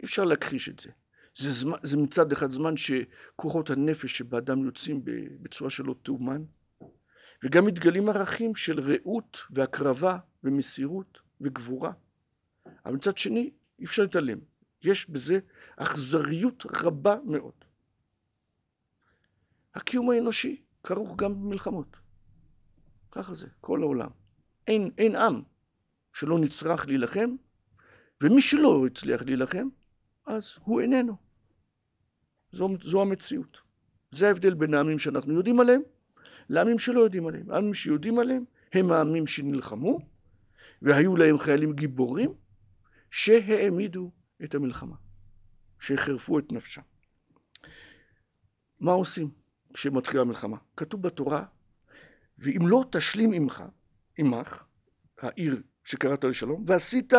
אי 0.00 0.04
אפשר 0.04 0.24
להכחיש 0.24 0.68
את 0.68 0.78
זה. 0.78 0.90
זה, 1.34 1.52
זמן, 1.52 1.76
זה 1.82 1.96
מצד 1.96 2.32
אחד 2.32 2.50
זמן 2.50 2.74
שכוחות 2.76 3.70
הנפש 3.70 4.18
שבאדם 4.18 4.64
יוצאים 4.64 5.00
בצורה 5.42 5.70
שלא 5.70 5.94
תאומן, 6.02 6.44
וגם 7.44 7.66
מתגלים 7.66 8.08
ערכים 8.08 8.54
של 8.54 8.80
רעות 8.80 9.38
והקרבה 9.50 10.18
ומסירות 10.44 11.18
וגבורה. 11.40 11.92
אבל 12.84 12.94
מצד 12.94 13.18
שני, 13.18 13.50
אי 13.78 13.84
אפשר 13.84 14.02
להתעלם. 14.02 14.38
יש 14.82 15.10
בזה 15.10 15.38
אכזריות 15.76 16.66
רבה 16.82 17.16
מאוד. 17.24 17.52
הקיום 19.74 20.10
האנושי 20.10 20.62
כרוך 20.82 21.16
גם 21.16 21.34
במלחמות. 21.34 21.96
ככה 23.10 23.34
זה, 23.34 23.46
כל 23.60 23.82
העולם. 23.82 24.10
אין, 24.66 24.90
אין 24.98 25.16
עם 25.16 25.42
שלא 26.16 26.38
נצרך 26.38 26.86
להילחם, 26.86 27.30
ומי 28.20 28.40
שלא 28.40 28.86
הצליח 28.86 29.22
להילחם, 29.22 29.68
אז 30.26 30.52
הוא 30.60 30.80
איננו. 30.80 31.16
זו, 32.52 32.68
זו 32.82 33.02
המציאות. 33.02 33.60
זה 34.10 34.28
ההבדל 34.28 34.54
בין 34.54 34.74
העמים 34.74 34.98
שאנחנו 34.98 35.34
יודעים 35.34 35.60
עליהם 35.60 35.82
לעמים 36.48 36.78
שלא 36.78 37.00
יודעים 37.00 37.26
עליהם. 37.26 37.50
העמים 37.50 37.74
שיודעים 37.74 38.18
עליהם 38.18 38.44
הם 38.72 38.92
העמים 38.92 39.26
שנלחמו, 39.26 39.98
והיו 40.82 41.16
להם 41.16 41.38
חיילים 41.38 41.72
גיבורים 41.72 42.34
שהעמידו 43.10 44.10
את 44.44 44.54
המלחמה, 44.54 44.96
שהחרפו 45.80 46.38
את 46.38 46.52
נפשם. 46.52 46.82
מה 48.80 48.92
עושים 48.92 49.30
כשמתחילה 49.74 50.22
המלחמה? 50.22 50.56
כתוב 50.76 51.02
בתורה, 51.02 51.44
ואם 52.38 52.60
לא 52.62 52.84
תשלים 52.90 53.32
עמך, 53.32 53.64
עמך, 54.18 54.64
העיר 55.18 55.62
שקראת 55.86 56.24
לשלום, 56.24 56.64
ועשית, 56.66 57.12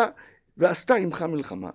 ועשתה 0.58 0.96
עמך 0.96 1.22
מלחמה, 1.22 1.70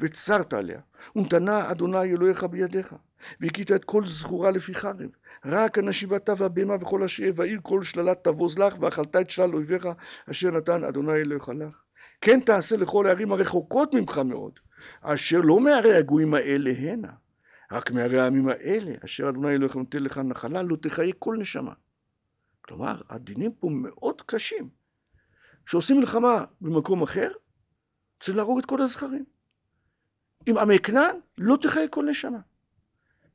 וצרת 0.00 0.52
עליה, 0.52 0.80
ונתנה 1.16 1.70
אדוני 1.70 2.02
אלוהיך 2.02 2.44
בידיך, 2.44 2.94
והכית 3.40 3.72
את 3.72 3.84
כל 3.84 4.06
זכורה 4.06 4.50
לפי 4.50 4.74
חרב, 4.74 5.10
רק 5.44 5.78
הנשים 5.78 6.10
ואתה 6.10 6.32
והבהמה 6.36 6.74
וכל 6.80 7.02
אשר 7.02 7.24
והעיר 7.34 7.60
כל 7.62 7.82
שללת 7.82 8.24
תבוז 8.24 8.58
לך, 8.58 8.74
ואכלת 8.80 9.16
את 9.16 9.30
שלל 9.30 9.54
אויביך, 9.54 9.88
אשר 10.30 10.50
נתן 10.50 10.84
אדוני 10.84 11.12
אלוהיך 11.12 11.48
לך. 11.48 11.82
כן 12.20 12.40
תעשה 12.40 12.76
לכל 12.76 13.06
הערים 13.06 13.32
הרחוקות 13.32 13.94
ממך 13.94 14.18
מאוד, 14.18 14.52
אשר 15.00 15.40
לא 15.40 15.60
מערי 15.60 15.96
הגויים 15.96 16.34
האלה 16.34 16.70
הנה, 16.70 17.12
רק 17.72 17.90
מהרי 17.90 18.20
העמים 18.20 18.48
האלה, 18.48 18.94
אשר 19.04 19.28
אדוני 19.28 19.48
אלוהיך 19.48 19.76
נותן 19.76 20.02
לך 20.02 20.18
נחלה, 20.18 20.62
לא 20.62 20.76
תחיה 20.76 21.12
כל 21.18 21.36
נשמה. 21.38 21.72
כלומר, 22.60 23.00
הדינים 23.10 23.52
פה 23.52 23.68
מאוד 23.70 24.22
קשים. 24.26 24.79
כשעושים 25.66 26.00
מלחמה 26.00 26.44
במקום 26.60 27.02
אחר, 27.02 27.32
צריך 28.20 28.36
להרוג 28.36 28.58
את 28.58 28.66
כל 28.66 28.82
הזכרים. 28.82 29.24
עם 30.46 30.58
עמי 30.58 30.78
כנען, 30.78 31.16
לא 31.38 31.56
תחיה 31.62 31.88
כל 31.88 32.06
נשמה. 32.10 32.38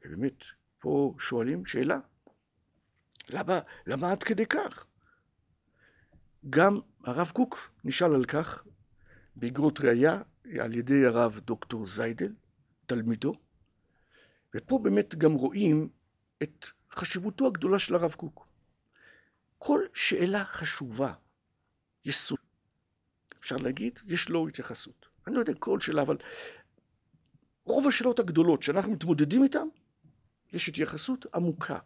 ובאמת, 0.05 0.43
פה 0.79 1.15
שואלים 1.19 1.65
שאלה, 1.65 1.99
למה, 3.29 3.59
למה 3.87 4.11
עד 4.11 4.23
כדי 4.23 4.45
כך? 4.45 4.85
גם 6.49 6.79
הרב 7.03 7.31
קוק 7.33 7.71
נשאל 7.83 8.15
על 8.15 8.25
כך 8.25 8.63
באגרות 9.35 9.79
ראייה 9.79 10.21
על 10.61 10.75
ידי 10.75 11.05
הרב 11.05 11.39
דוקטור 11.39 11.85
זיידל, 11.85 12.33
תלמידו, 12.85 13.33
ופה 14.55 14.79
באמת 14.83 15.15
גם 15.15 15.31
רואים 15.31 15.89
את 16.43 16.65
חשיבותו 16.91 17.47
הגדולה 17.47 17.79
של 17.79 17.95
הרב 17.95 18.13
קוק. 18.13 18.47
כל 19.57 19.81
שאלה 19.93 20.45
חשובה, 20.45 21.13
יסוד, 22.05 22.39
אפשר 23.39 23.57
להגיד, 23.57 23.99
יש 24.07 24.29
לו 24.29 24.47
התייחסות. 24.47 25.05
אני 25.27 25.35
לא 25.35 25.39
יודע 25.39 25.53
כל 25.53 25.79
שאלה, 25.79 26.01
אבל 26.01 26.17
רוב 27.65 27.87
השאלות 27.87 28.19
הגדולות 28.19 28.63
שאנחנו 28.63 28.91
מתמודדים 28.91 29.43
איתן, 29.43 29.67
יש 30.53 30.69
התייחסות 30.69 31.25
עמוקה, 31.33 31.79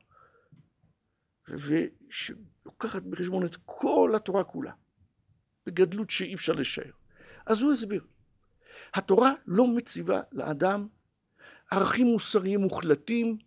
ושלוקחת 1.49 3.03
בחשבון 3.03 3.45
את 3.45 3.57
כל 3.65 4.13
התורה 4.15 4.43
כולה, 4.43 4.71
בגדלות 5.65 6.09
שאי 6.09 6.35
אפשר 6.35 6.53
לשער. 6.53 6.91
אז 7.45 7.61
הוא 7.61 7.71
הסביר. 7.71 8.05
התורה 8.93 9.33
לא 9.45 9.67
מציבה 9.67 10.21
לאדם 10.31 10.87
ערכים 11.71 12.07
מוסריים 12.07 12.59
מוחלטים 12.59 13.37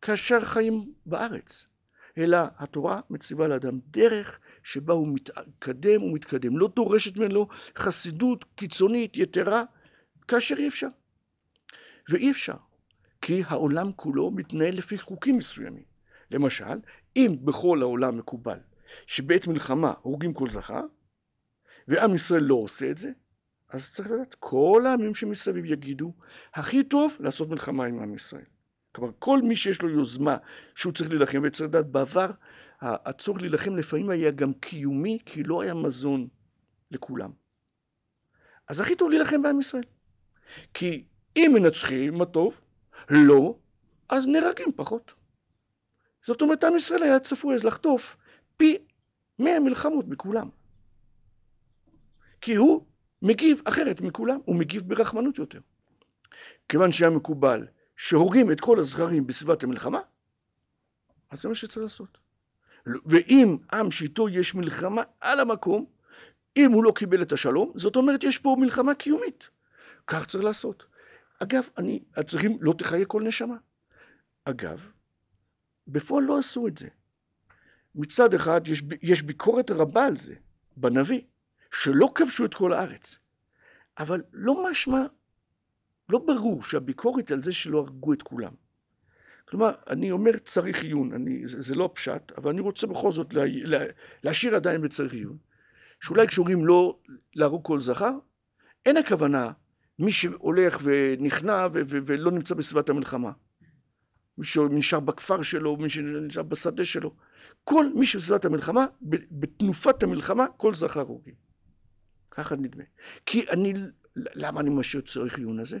כאשר 0.00 0.40
חיים 0.40 0.94
בארץ, 1.06 1.66
אלא 2.18 2.38
התורה 2.56 3.00
מציבה 3.10 3.48
לאדם 3.48 3.78
דרך 3.86 4.40
שבה 4.64 4.94
הוא 4.94 5.08
מתקדם 5.08 6.02
ומתקדם, 6.02 6.58
לא 6.58 6.68
דורשת 6.76 7.16
ממנו 7.16 7.48
חסידות 7.76 8.44
קיצונית 8.54 9.16
יתרה 9.16 9.62
כאשר 10.28 10.54
אי 10.58 10.68
אפשר. 10.68 10.88
ואי 12.08 12.30
אפשר, 12.30 12.56
כי 13.20 13.42
העולם 13.46 13.92
כולו 13.96 14.30
מתנהל 14.30 14.74
לפי 14.74 14.98
חוקים 14.98 15.36
מסוימים. 15.36 15.84
למשל, 16.30 16.78
אם 17.16 17.36
בכל 17.44 17.82
העולם 17.82 18.18
מקובל 18.18 18.58
שבעת 19.06 19.46
מלחמה 19.46 19.92
הורגים 20.02 20.32
כל 20.32 20.50
זכר, 20.50 20.82
ועם 21.88 22.14
ישראל 22.14 22.42
לא 22.42 22.54
עושה 22.54 22.90
את 22.90 22.98
זה, 22.98 23.10
אז 23.68 23.92
צריך 23.94 24.10
לדעת, 24.10 24.36
כל 24.38 24.82
העמים 24.86 25.14
שמסביב 25.14 25.64
יגידו, 25.64 26.14
הכי 26.54 26.84
טוב 26.84 27.16
לעשות 27.20 27.48
מלחמה 27.48 27.84
עם 27.84 28.02
עם 28.02 28.14
ישראל. 28.14 28.44
כלומר, 28.92 29.12
כל 29.18 29.42
מי 29.42 29.56
שיש 29.56 29.82
לו 29.82 29.88
יוזמה 29.88 30.36
שהוא 30.74 30.92
צריך 30.92 31.10
להילחם, 31.10 31.42
וצריך 31.44 31.68
לדעת, 31.68 31.86
בעבר 31.86 32.30
הצורך 32.82 33.40
להילחם 33.40 33.76
לפעמים 33.76 34.10
היה 34.10 34.30
גם 34.30 34.52
קיומי, 34.52 35.18
כי 35.26 35.42
לא 35.42 35.62
היה 35.62 35.74
מזון 35.74 36.28
לכולם. 36.90 37.30
אז 38.68 38.80
הכי 38.80 38.96
טוב 38.96 39.10
להילחם 39.10 39.42
בעם 39.42 39.60
ישראל. 39.60 39.84
כי 40.74 41.04
אם 41.36 41.50
מנצחים, 41.54 42.14
מה 42.14 42.26
טוב, 42.26 42.60
לא, 43.10 43.58
אז 44.08 44.26
נהרגים 44.26 44.72
פחות. 44.76 45.14
זאת 46.22 46.42
אומרת, 46.42 46.64
עם 46.64 46.76
ישראל 46.76 47.02
היה 47.02 47.20
צפוי 47.20 47.54
אז 47.54 47.64
לחטוף 47.64 48.16
פי 48.56 48.78
מאה 49.38 49.60
מלחמות 49.60 50.08
מכולם. 50.08 50.48
כי 52.40 52.54
הוא 52.54 52.86
מגיב 53.22 53.62
אחרת 53.64 54.00
מכולם, 54.00 54.38
הוא 54.44 54.56
מגיב 54.56 54.88
ברחמנות 54.88 55.38
יותר. 55.38 55.60
כיוון 56.68 56.92
שהיה 56.92 57.10
מקובל 57.10 57.66
שהורגים 57.96 58.52
את 58.52 58.60
כל 58.60 58.78
הזכרים 58.78 59.26
בסביבת 59.26 59.62
המלחמה, 59.62 60.00
אז 61.30 61.42
זה 61.42 61.48
מה 61.48 61.54
שצריך 61.54 61.82
לעשות. 61.82 62.21
ואם 62.86 63.56
עם 63.72 63.90
שאיתו 63.90 64.28
יש 64.28 64.54
מלחמה 64.54 65.02
על 65.20 65.40
המקום, 65.40 65.84
אם 66.56 66.72
הוא 66.72 66.84
לא 66.84 66.92
קיבל 66.94 67.22
את 67.22 67.32
השלום, 67.32 67.72
זאת 67.74 67.96
אומרת 67.96 68.24
יש 68.24 68.38
פה 68.38 68.56
מלחמה 68.58 68.94
קיומית. 68.94 69.48
כך 70.06 70.26
צריך 70.26 70.44
לעשות. 70.44 70.86
אגב, 71.42 71.68
אני, 71.78 72.02
צריכים 72.26 72.58
לא 72.60 72.74
תחיה 72.78 73.04
כל 73.04 73.22
נשמה. 73.22 73.56
אגב, 74.44 74.80
בפועל 75.88 76.24
לא 76.24 76.38
עשו 76.38 76.68
את 76.68 76.78
זה. 76.78 76.88
מצד 77.94 78.34
אחד 78.34 78.68
יש, 78.68 78.82
יש 79.02 79.22
ביקורת 79.22 79.70
רבה 79.70 80.06
על 80.06 80.16
זה, 80.16 80.34
בנביא. 80.76 81.20
שלא 81.72 82.12
כבשו 82.14 82.44
את 82.44 82.54
כל 82.54 82.72
הארץ. 82.72 83.18
אבל 83.98 84.22
לא 84.32 84.70
משמע, 84.70 85.06
לא 86.08 86.18
ברור 86.18 86.62
שהביקורת 86.62 87.30
על 87.30 87.40
זה 87.40 87.52
שלא 87.52 87.78
הרגו 87.78 88.12
את 88.12 88.22
כולם. 88.22 88.54
כלומר, 89.48 89.72
אני 89.90 90.10
אומר 90.10 90.36
צריך 90.44 90.82
עיון, 90.82 91.12
אני, 91.12 91.46
זה, 91.46 91.60
זה 91.60 91.74
לא 91.74 91.90
פשט, 91.94 92.32
אבל 92.36 92.50
אני 92.50 92.60
רוצה 92.60 92.86
בכל 92.86 93.12
זאת 93.12 93.34
לה, 93.34 93.42
לה, 93.46 93.84
להשאיר 94.22 94.56
עדיין 94.56 94.80
בצריך 94.82 95.12
עיון, 95.12 95.36
שאולי 96.00 96.26
כשאומרים 96.26 96.66
לא 96.66 96.98
להרוג 97.34 97.64
כל 97.64 97.80
זכר, 97.80 98.12
אין 98.86 98.96
הכוונה 98.96 99.50
מי 99.98 100.12
שהולך 100.12 100.78
ונכנע 100.82 101.66
ו- 101.74 101.80
ו- 101.90 101.98
ולא 102.06 102.30
נמצא 102.30 102.54
בסביבת 102.54 102.88
המלחמה. 102.88 103.32
מי 104.38 104.44
שנשאר 104.44 105.00
בכפר 105.00 105.42
שלו, 105.42 105.76
מי 105.76 105.88
שנשאר 105.88 106.42
בשדה 106.42 106.84
שלו. 106.84 107.14
כל 107.64 107.86
מי 107.94 108.06
שבסביבת 108.06 108.44
המלחמה, 108.44 108.86
בתנופת 109.30 110.02
המלחמה, 110.02 110.46
כל 110.56 110.74
זכר 110.74 111.00
הורגים. 111.00 111.34
ככה 112.30 112.56
נדמה. 112.56 112.84
כי 113.26 113.50
אני, 113.50 113.74
למה 114.16 114.60
אני 114.60 114.70
משאיר 114.70 115.02
צורך 115.02 115.38
עיון 115.38 115.58
הזה? 115.58 115.78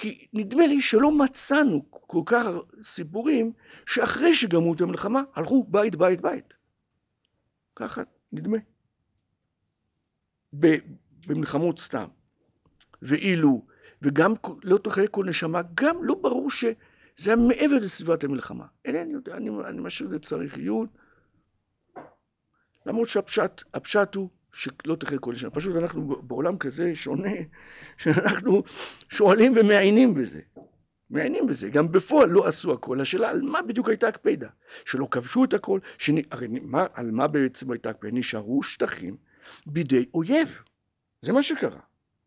כי 0.00 0.26
נדמה 0.32 0.66
לי 0.66 0.80
שלא 0.80 1.18
מצאנו 1.18 1.86
כל 1.90 2.22
כך 2.26 2.46
סיפורים 2.82 3.52
שאחרי 3.86 4.34
שגמרו 4.34 4.72
את 4.72 4.80
המלחמה 4.80 5.22
הלכו 5.34 5.64
בית 5.68 5.96
בית 5.96 6.20
בית. 6.20 6.54
ככה 7.76 8.02
נדמה. 8.32 8.58
במלחמות 11.26 11.78
סתם. 11.78 12.08
ואילו, 13.02 13.66
וגם 14.02 14.34
לא 14.62 14.78
תחיה 14.78 15.08
כל 15.08 15.24
נשמה, 15.24 15.60
גם 15.74 16.04
לא 16.04 16.14
ברור 16.14 16.50
שזה 16.50 16.74
היה 17.26 17.36
מעבר 17.36 17.76
לסביבת 17.76 18.24
המלחמה. 18.24 18.66
אינני 18.84 19.12
יודע, 19.12 19.36
אני, 19.36 19.50
אני 19.68 19.80
משאיר 19.80 20.06
את 20.06 20.10
זה 20.10 20.18
צריך 20.18 20.56
עיון. 20.56 20.86
למרות 22.86 23.08
שהפשט 23.08 24.14
הוא 24.14 24.30
שלא 24.52 24.96
תחיה 24.96 25.18
כל 25.18 25.34
שנה. 25.34 25.50
פשוט 25.50 25.76
אנחנו 25.76 26.22
בעולם 26.22 26.58
כזה 26.58 26.94
שונה, 26.94 27.30
שאנחנו 27.96 28.62
שואלים 29.08 29.52
ומעיינים 29.56 30.14
בזה. 30.14 30.40
מעיינים 31.10 31.46
בזה. 31.46 31.68
גם 31.68 31.92
בפועל 31.92 32.28
לא 32.28 32.46
עשו 32.46 32.72
הכל. 32.72 33.00
השאלה 33.00 33.30
על 33.30 33.42
מה 33.42 33.62
בדיוק 33.62 33.88
הייתה 33.88 34.08
הקפדה? 34.08 34.48
שלא 34.84 35.08
כבשו 35.10 35.44
את 35.44 35.54
הכל? 35.54 35.80
שנ... 35.98 36.14
הרי 36.30 36.48
מה, 36.48 36.86
על 36.94 37.10
מה 37.10 37.28
בעצם 37.28 37.72
הייתה 37.72 37.90
הקפדה? 37.90 38.10
נשארו 38.12 38.62
שטחים 38.62 39.16
בידי 39.66 40.04
אויב. 40.14 40.62
זה 41.22 41.32
מה 41.32 41.42
שקרה. 41.42 41.80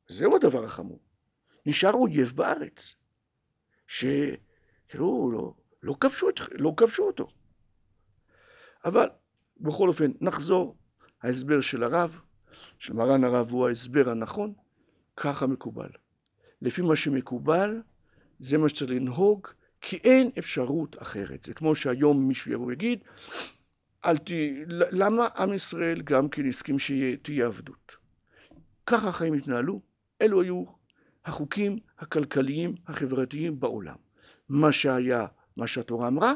זהו 0.07 0.35
הדבר 0.35 0.65
החמור. 0.65 0.99
נשאר 1.65 1.93
אויב 1.93 2.33
בארץ. 2.35 2.95
שכאילו 3.87 5.31
לא, 5.31 5.53
לא, 5.83 5.97
לא 6.51 6.73
כבשו 6.77 7.03
אותו. 7.03 7.27
אבל 8.85 9.09
בכל 9.57 9.87
אופן, 9.87 10.11
נחזור 10.21 10.77
ההסבר 11.23 11.61
של 11.61 11.83
הרב, 11.83 12.19
של 12.79 12.93
מרן 12.93 13.23
הרב 13.23 13.51
הוא 13.51 13.67
ההסבר 13.67 14.09
הנכון, 14.09 14.53
ככה 15.17 15.47
מקובל. 15.47 15.89
לפי 16.61 16.81
מה 16.81 16.95
שמקובל, 16.95 17.81
זה 18.39 18.57
מה 18.57 18.69
שצריך 18.69 18.91
לנהוג, 18.91 19.47
כי 19.81 19.97
אין 19.97 20.31
אפשרות 20.39 21.01
אחרת. 21.01 21.43
זה 21.43 21.53
כמו 21.53 21.75
שהיום 21.75 22.27
מישהו 22.27 22.51
יבוא 22.51 22.65
ויגיד, 22.65 22.99
אל 24.05 24.17
ת... 24.17 24.29
למה 24.91 25.27
עם 25.37 25.53
ישראל 25.53 26.01
גם 26.01 26.29
כן 26.29 26.47
הסכים 26.47 26.79
שתהיה 26.79 27.45
עבדות? 27.45 27.95
ככה 28.85 29.07
החיים 29.09 29.33
התנהלו, 29.33 29.81
אלו 30.21 30.41
היו 30.41 30.65
החוקים 31.25 31.79
הכלכליים 31.99 32.75
החברתיים 32.87 33.59
בעולם. 33.59 33.95
מה 34.49 34.71
שהיה, 34.71 35.25
מה 35.57 35.67
שהתורה 35.67 36.07
אמרה, 36.07 36.33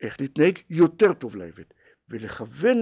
איך 0.00 0.20
להתנהג 0.20 0.58
יותר 0.70 1.12
טוב 1.12 1.36
לעבד, 1.36 1.64
ולכוון 2.08 2.78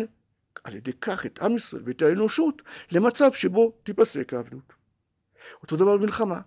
על 0.64 0.74
ידי 0.74 0.92
כך 0.92 1.26
את 1.26 1.38
עם 1.38 1.56
ישראל 1.56 1.82
ואת 1.86 2.02
האנושות 2.02 2.62
למצב 2.92 3.32
שבו 3.32 3.72
תיפסק 3.82 4.34
העבדות. 4.34 4.72
אותו 5.62 5.76
דבר 5.76 5.96
במלחמה. 5.96 6.40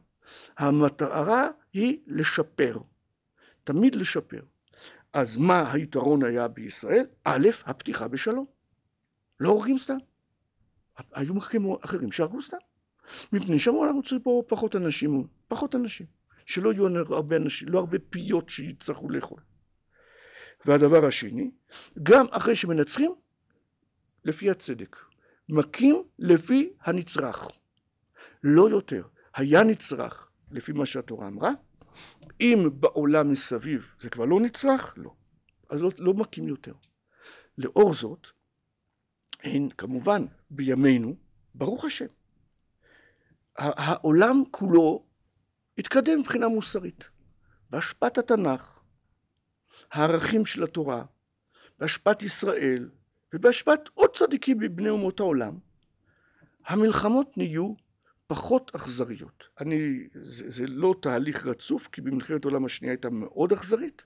המטרה 0.57 1.47
היא 1.73 1.99
לשפר, 2.07 2.77
תמיד 3.63 3.95
לשפר. 3.95 4.41
אז 5.13 5.37
מה 5.37 5.71
היתרון 5.71 6.25
היה 6.25 6.47
בישראל? 6.47 7.05
א', 7.23 7.47
הפתיחה 7.65 8.07
בשלום. 8.07 8.45
לא 9.39 9.49
הורגים 9.49 9.77
סתם. 9.77 9.97
היו 11.13 11.33
מחכים 11.33 11.65
אחרים 11.85 12.11
שהרגו 12.11 12.41
סתם. 12.41 12.57
מפני 13.33 13.59
שאמרו 13.59 13.85
אנחנו 13.85 14.01
צריכים 14.01 14.21
פה 14.21 14.43
פחות 14.47 14.75
אנשים, 14.75 15.27
פחות 15.47 15.75
אנשים. 15.75 16.07
שלא 16.45 16.73
יהיו 16.73 17.13
הרבה 17.13 17.35
אנשים, 17.35 17.69
לא 17.69 17.79
הרבה 17.79 17.97
פיות 18.09 18.49
שיצטרכו 18.49 19.09
לאכול. 19.09 19.39
והדבר 20.65 21.05
השני, 21.05 21.51
גם 22.03 22.25
אחרי 22.31 22.55
שמנצחים, 22.55 23.11
לפי 24.25 24.49
הצדק, 24.49 24.97
מכים 25.49 26.03
לפי 26.19 26.73
הנצרך, 26.81 27.47
לא 28.43 28.69
יותר. 28.69 29.07
היה 29.35 29.63
נצרך 29.63 30.31
לפי 30.51 30.71
מה 30.71 30.85
שהתורה 30.85 31.27
אמרה, 31.27 31.51
אם 32.41 32.69
בעולם 32.73 33.31
מסביב 33.31 33.93
זה 33.99 34.09
כבר 34.09 34.25
לא 34.25 34.39
נצרך, 34.39 34.93
לא. 34.97 35.13
אז 35.69 35.81
לא, 35.81 35.91
לא 35.97 36.13
מכים 36.13 36.47
יותר. 36.47 36.73
לאור 37.57 37.93
זאת, 37.93 38.27
הן 39.43 39.69
כמובן 39.77 40.25
בימינו, 40.49 41.15
ברוך 41.55 41.85
השם, 41.85 42.05
העולם 43.57 44.43
כולו 44.51 45.05
התקדם 45.77 46.19
מבחינה 46.19 46.47
מוסרית. 46.47 47.03
בהשפעת 47.69 48.17
התנ"ך, 48.17 48.79
הערכים 49.91 50.45
של 50.45 50.63
התורה, 50.63 51.05
בהשפעת 51.79 52.23
ישראל 52.23 52.89
ובהשפעת 53.33 53.89
עוד 53.93 54.15
צדיקים 54.15 54.59
מבני 54.59 54.89
אומות 54.89 55.19
העולם, 55.19 55.57
המלחמות 56.65 57.37
נהיו 57.37 57.73
פחות 58.27 58.71
אכזריות. 58.75 59.49
אני, 59.59 60.07
זה, 60.21 60.49
זה 60.49 60.67
לא 60.67 60.95
תהליך 61.01 61.47
רצוף, 61.47 61.87
כי 61.87 62.01
במלחמת 62.01 62.45
העולם 62.45 62.65
השנייה 62.65 62.93
הייתה 62.93 63.09
מאוד 63.09 63.51
אכזרית, 63.51 64.03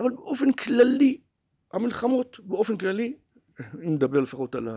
אבל 0.00 0.10
באופן 0.10 0.52
כללי, 0.52 1.20
המלחמות 1.72 2.40
באופן 2.40 2.76
כללי, 2.76 3.16
אם 3.60 3.94
נדבר 3.94 4.20
לפחות 4.20 4.54
על 4.54 4.68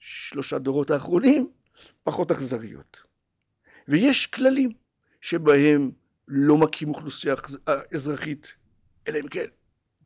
השלושה 0.00 0.58
דורות 0.58 0.90
האחרונים, 0.90 1.50
פחות 2.02 2.30
אכזריות. 2.30 3.02
ויש 3.88 4.26
כללים 4.26 4.72
שבהם 5.20 5.90
לא 6.28 6.58
מכים 6.58 6.88
אוכלוסייה 6.88 7.34
אזרחית, 7.94 8.52
אלא 9.08 9.18
אם 9.18 9.28
כן 9.28 9.46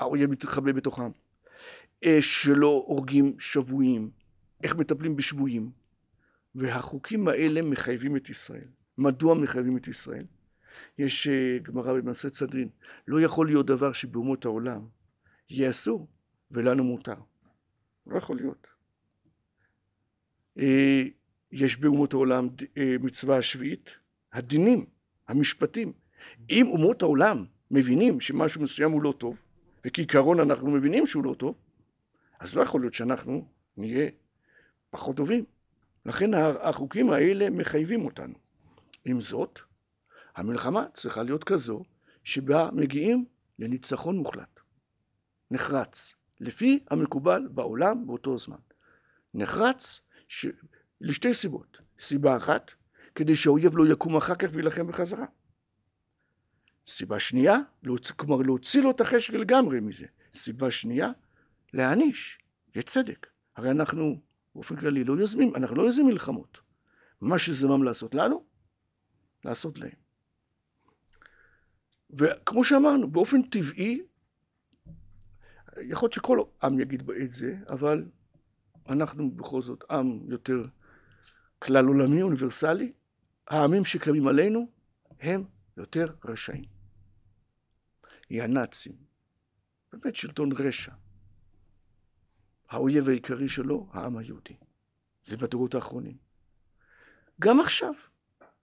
האויב 0.00 0.30
מתחבא 0.30 0.72
בתוכם. 0.72 1.10
שלא 2.20 2.84
הורגים 2.86 3.36
שבויים, 3.38 4.10
איך 4.62 4.76
מטפלים 4.76 5.16
בשבויים. 5.16 5.70
והחוקים 6.56 7.28
האלה 7.28 7.62
מחייבים 7.62 8.16
את 8.16 8.30
ישראל. 8.30 8.68
מדוע 8.98 9.34
מחייבים 9.34 9.76
את 9.76 9.88
ישראל? 9.88 10.24
יש 10.98 11.28
אה, 11.28 11.58
גמרא 11.62 11.92
במעשה 11.92 12.30
צדרין, 12.30 12.68
לא 13.08 13.20
יכול 13.20 13.46
להיות 13.46 13.66
דבר 13.66 13.92
שבאומות 13.92 14.44
העולם 14.44 14.86
יהיה 15.50 15.70
אסור 15.70 16.08
ולנו 16.50 16.84
מותר. 16.84 17.14
לא 18.06 18.18
יכול 18.18 18.36
להיות. 18.36 18.68
אה, 20.58 21.02
יש 21.52 21.76
באומות 21.76 22.12
העולם 22.12 22.48
אה, 22.78 22.96
מצווה 23.00 23.38
השביעית, 23.38 23.96
הדינים, 24.32 24.86
המשפטים. 25.28 25.92
אם 26.50 26.66
אומות 26.66 27.02
העולם 27.02 27.44
מבינים 27.70 28.20
שמשהו 28.20 28.62
מסוים 28.62 28.92
הוא 28.92 29.02
לא 29.02 29.14
טוב, 29.18 29.36
וכעיקרון 29.86 30.40
אנחנו 30.40 30.70
מבינים 30.70 31.06
שהוא 31.06 31.24
לא 31.24 31.34
טוב, 31.34 31.54
אז 32.40 32.54
לא 32.54 32.62
יכול 32.62 32.80
להיות 32.80 32.94
שאנחנו 32.94 33.48
נהיה 33.76 34.10
פחות 34.90 35.16
טובים. 35.16 35.44
לכן 36.06 36.30
החוקים 36.62 37.10
האלה 37.10 37.50
מחייבים 37.50 38.04
אותנו. 38.04 38.34
עם 39.04 39.20
זאת, 39.20 39.60
המלחמה 40.36 40.86
צריכה 40.92 41.22
להיות 41.22 41.44
כזו 41.44 41.82
שבה 42.24 42.68
מגיעים 42.72 43.24
לניצחון 43.58 44.16
מוחלט. 44.16 44.60
נחרץ, 45.50 46.14
לפי 46.40 46.84
המקובל 46.90 47.48
בעולם 47.50 48.06
באותו 48.06 48.38
זמן. 48.38 48.56
נחרץ 49.34 50.00
ש... 50.28 50.46
לשתי 51.00 51.34
סיבות. 51.34 51.80
סיבה 51.98 52.36
אחת, 52.36 52.70
כדי 53.14 53.34
שהאויב 53.34 53.76
לא 53.76 53.92
יקום 53.92 54.16
אחר 54.16 54.34
כך 54.34 54.48
וילחם 54.52 54.86
בחזרה. 54.86 55.26
סיבה 56.86 57.18
שנייה, 57.18 57.58
להוצ... 57.82 58.10
כלומר 58.10 58.36
להוציא 58.36 58.82
לו 58.82 58.90
את 58.90 59.00
החשק 59.00 59.34
לגמרי 59.34 59.80
מזה. 59.80 60.06
סיבה 60.32 60.70
שנייה, 60.70 61.10
להעניש, 61.76 62.38
יש 62.74 62.84
צדק. 62.84 63.26
הרי 63.56 63.70
אנחנו 63.70 64.20
באופן 64.54 64.76
כללי 64.76 65.04
לא 65.04 65.12
יוזמים, 65.12 65.56
אנחנו 65.56 65.76
לא 65.76 65.82
יוזמים 65.82 66.06
מלחמות. 66.06 66.60
מה 67.20 67.38
שזמם 67.38 67.82
לעשות 67.82 68.14
לנו, 68.14 68.44
לעשות 69.44 69.78
להם. 69.78 69.98
וכמו 72.10 72.64
שאמרנו, 72.64 73.10
באופן 73.10 73.42
טבעי, 73.42 74.00
יכול 75.76 76.06
להיות 76.06 76.12
שכל 76.12 76.38
עם 76.62 76.80
יגיד 76.80 77.10
את 77.22 77.32
זה, 77.32 77.56
אבל 77.70 78.04
אנחנו 78.88 79.30
בכל 79.30 79.62
זאת 79.62 79.84
עם 79.90 80.20
יותר 80.30 80.62
כלל 81.58 81.86
עולמי, 81.86 82.22
אוניברסלי, 82.22 82.92
העמים 83.48 83.84
שקמים 83.84 84.28
עלינו 84.28 84.70
הם 85.20 85.44
יותר 85.76 86.06
רשעים. 86.24 86.64
היא 88.28 88.42
הנאצים, 88.42 88.96
באמת 89.92 90.16
שלטון 90.16 90.52
רשע. 90.52 90.92
האויב 92.68 93.08
העיקרי 93.08 93.48
שלו, 93.48 93.86
העם 93.92 94.16
היהודי. 94.16 94.56
זה 95.24 95.36
בדורות 95.36 95.74
האחרונים. 95.74 96.16
גם 97.40 97.60
עכשיו, 97.60 97.92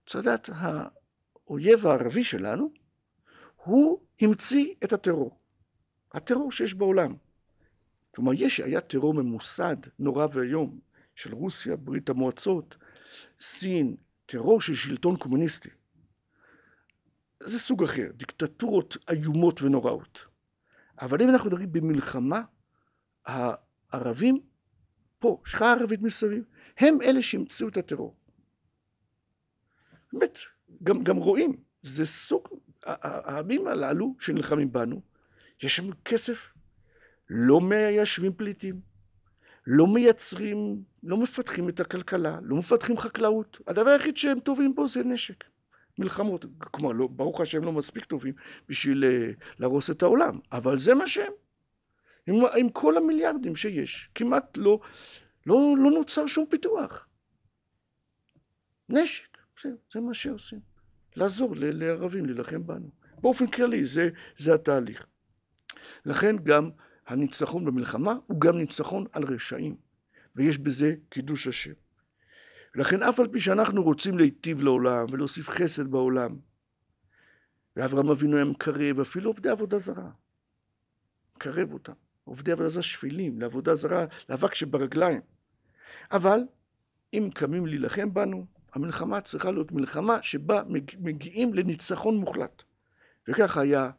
צדת 0.06 0.50
האויב 0.54 1.86
הערבי 1.86 2.24
שלנו, 2.24 2.72
הוא 3.56 4.00
המציא 4.20 4.74
את 4.84 4.92
הטרור. 4.92 5.38
הטרור 6.12 6.52
שיש 6.52 6.74
בעולם. 6.74 7.14
כלומר, 8.14 8.32
יש, 8.34 8.60
היה 8.60 8.80
טרור 8.80 9.14
ממוסד, 9.14 9.76
נורא 9.98 10.26
ואיום, 10.32 10.80
של 11.14 11.34
רוסיה, 11.34 11.76
ברית 11.76 12.10
המועצות, 12.10 12.76
סין, 13.38 13.96
טרור 14.26 14.60
של 14.60 14.74
שלטון 14.74 15.16
קומוניסטי. 15.16 15.70
זה 17.40 17.58
סוג 17.58 17.82
אחר, 17.82 18.10
דיקטטורות 18.14 18.96
איומות 19.10 19.62
ונוראות. 19.62 20.24
אבל 21.00 21.22
אם 21.22 21.30
אנחנו 21.30 21.50
מדברים 21.50 21.72
במלחמה, 21.72 22.42
הערבים 23.94 24.40
פה, 25.18 25.42
שכחה 25.44 25.72
ערבית 25.72 26.02
מסביב, 26.02 26.44
הם 26.78 27.02
אלה 27.02 27.22
שהמציאו 27.22 27.68
את 27.68 27.76
הטרור. 27.76 28.16
באמת, 30.12 30.38
גם, 30.82 31.04
גם 31.04 31.16
רואים, 31.16 31.56
זה 31.82 32.04
סוג, 32.04 32.48
העמים 32.84 33.66
הללו 33.66 34.14
שנלחמים 34.18 34.72
בנו, 34.72 35.02
יש 35.62 35.76
שם 35.76 35.92
כסף, 36.04 36.52
לא 37.30 37.60
מיישבים 37.60 38.32
פליטים, 38.32 38.80
לא 39.66 39.86
מייצרים, 39.86 40.82
לא 41.02 41.16
מפתחים 41.16 41.68
את 41.68 41.80
הכלכלה, 41.80 42.38
לא 42.42 42.56
מפתחים 42.56 42.96
חקלאות, 42.96 43.60
הדבר 43.66 43.90
היחיד 43.90 44.16
שהם 44.16 44.40
טובים 44.40 44.74
בו 44.74 44.88
זה 44.88 45.04
נשק. 45.04 45.44
מלחמות, 45.98 46.44
כלומר, 46.58 46.92
לא, 46.92 47.06
ברוך 47.06 47.40
השם 47.40 47.64
לא 47.64 47.72
מספיק 47.72 48.04
טובים 48.04 48.34
בשביל 48.68 49.04
אה, 49.04 49.30
להרוס 49.58 49.90
את 49.90 50.02
העולם, 50.02 50.38
אבל 50.52 50.78
זה 50.78 50.94
מה 50.94 51.06
שהם. 51.06 51.32
עם, 52.26 52.34
עם 52.56 52.68
כל 52.68 52.96
המיליארדים 52.96 53.56
שיש, 53.56 54.10
כמעט 54.14 54.56
לא, 54.56 54.80
לא, 55.46 55.74
לא 55.78 55.90
נוצר 55.90 56.26
שום 56.26 56.46
פיתוח. 56.50 57.08
נשק, 58.88 59.38
זה, 59.62 59.68
זה 59.92 60.00
מה 60.00 60.14
שעושים. 60.14 60.60
לעזור 61.16 61.54
לערבים 61.56 62.26
להילחם 62.26 62.66
בנו. 62.66 62.90
באופן 63.20 63.46
כללי, 63.46 63.84
זה, 63.84 64.08
זה 64.36 64.54
התהליך. 64.54 65.06
לכן 66.04 66.36
גם 66.36 66.70
הניצחון 67.06 67.64
במלחמה 67.64 68.14
הוא 68.26 68.40
גם 68.40 68.58
ניצחון 68.58 69.06
על 69.12 69.22
רשעים, 69.24 69.76
ויש 70.36 70.58
בזה 70.58 70.94
קידוש 71.08 71.46
השם. 71.46 71.72
ולכן 72.74 73.02
אף 73.02 73.20
על 73.20 73.28
פי 73.28 73.40
שאנחנו 73.40 73.82
רוצים 73.82 74.18
להיטיב 74.18 74.62
לעולם 74.62 75.06
ולהוסיף 75.10 75.48
חסד 75.48 75.86
בעולם, 75.86 76.36
ואברהם 77.76 78.10
אבינו 78.10 78.36
היה 78.36 78.44
מקרב 78.44 79.00
אפילו 79.00 79.30
עובדי 79.30 79.48
עבודה 79.48 79.78
זרה, 79.78 80.10
מקרב 81.36 81.72
אותם. 81.72 81.92
עובדי 82.24 82.52
עבודה 82.52 82.68
זרה 82.68 82.82
שפלים, 82.82 83.40
לעבודה 83.40 83.74
זרה, 83.74 84.06
לאבק 84.28 84.54
שברגליים. 84.54 85.20
אבל 86.12 86.40
אם 87.12 87.30
קמים 87.34 87.66
להילחם 87.66 88.14
בנו, 88.14 88.46
המלחמה 88.72 89.20
צריכה 89.20 89.50
להיות 89.50 89.72
מלחמה 89.72 90.22
שבה 90.22 90.62
מגיעים 90.98 91.54
לניצחון 91.54 92.16
מוחלט. 92.16 92.62
וככה 93.28 93.60
היה 93.60 93.90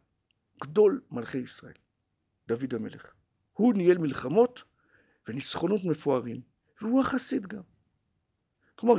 גדול 0.63 1.01
מלכי 1.11 1.37
ישראל, 1.37 1.73
דוד 2.47 2.73
המלך. 2.73 3.13
הוא 3.53 3.73
ניהל 3.73 3.97
מלחמות 3.97 4.63
וניצחונות 5.27 5.79
מפוארים, 5.85 6.41
והוא 6.81 7.01
החסיד 7.01 7.47
גם. 7.47 7.61
כלומר, 8.75 8.95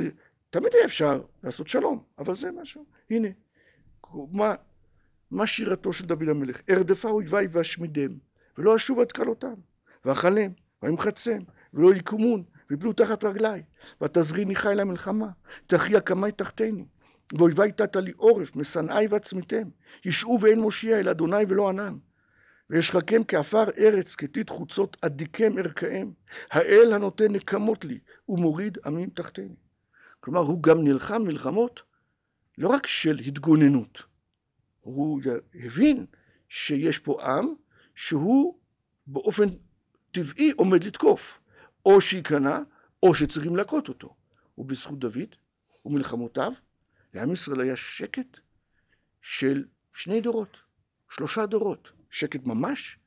תמיד 0.49 0.73
היה 0.73 0.85
אפשר 0.85 1.21
לעשות 1.43 1.67
שלום, 1.67 2.03
אבל 2.17 2.35
זה 2.35 2.51
משהו. 2.51 2.85
הנה, 3.09 3.27
מה, 4.31 4.55
מה 5.31 5.47
שירתו 5.47 5.93
של 5.93 6.05
דוד 6.05 6.29
המלך? 6.29 6.61
ארדפה 6.69 7.09
אויביי 7.09 7.47
ואשמידם, 7.51 8.17
ולא 8.57 8.75
אשוב 8.75 8.99
עד 8.99 9.11
כלותם, 9.11 9.53
ואכלם, 10.05 10.51
ואמחצם, 10.83 11.39
ולא 11.73 11.93
יקומון, 11.93 12.43
ויפלו 12.69 12.93
תחת 12.93 13.23
רגלי, 13.23 13.61
ותזריני 14.01 14.55
חי 14.55 14.73
למלחמה, 14.75 15.29
תכריע 15.67 15.99
קמי 15.99 16.31
תחתני, 16.31 16.85
ואויבי 17.37 17.71
תתה 17.71 17.99
לי 17.99 18.11
עורף, 18.15 18.55
משנאי 18.55 19.07
ועצמיתם, 19.09 19.69
ישעו 20.05 20.39
ואין 20.41 20.59
מושיע 20.59 20.99
אל 20.99 21.09
אדוני 21.09 21.43
ולא 21.47 21.69
ענן. 21.69 21.97
וישחקם 22.69 23.23
כעפר 23.23 23.69
ארץ, 23.77 24.15
כתית 24.15 24.49
חוצות 24.49 24.97
אדיקם 25.01 25.57
ערכיהם, 25.57 26.11
האל 26.51 26.93
הנותן 26.93 27.31
נקמות 27.31 27.85
לי, 27.85 27.99
ומוריד 28.29 28.77
עמים 28.85 29.09
תחתני. 29.09 29.55
כלומר, 30.19 30.39
הוא 30.39 30.63
גם 30.63 30.83
נלחם 30.83 31.21
מלחמות 31.21 31.83
לא 32.57 32.67
רק 32.67 32.87
של 32.87 33.19
התגוננות, 33.19 34.03
הוא 34.81 35.21
הבין 35.55 36.05
שיש 36.49 36.99
פה 36.99 37.23
עם 37.23 37.53
שהוא 37.97 38.59
באופן 39.07 39.43
טבעי 40.11 40.51
עומד 40.51 40.83
לתקוף, 40.83 41.39
או 41.85 42.01
שייכנע, 42.01 42.59
או 43.03 43.13
שצריכים 43.13 43.55
להכות 43.55 43.89
אותו. 43.89 44.15
ובזכות 44.57 44.99
דוד 44.99 45.35
ומלחמותיו, 45.85 46.51
לעם 47.13 47.31
ישראל 47.31 47.61
היה 47.61 47.75
שקט 47.75 48.39
של 49.21 49.65
שני 49.93 50.21
דורות, 50.21 50.61
שלושה 51.09 51.45
דורות, 51.45 51.91
שקט 52.09 52.43
ממש 52.45 52.99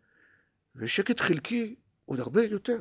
ושקט 0.77 1.21
חלקי 1.21 1.75
עוד 2.05 2.21
הרבה 2.21 2.45
יותר. 2.45 2.81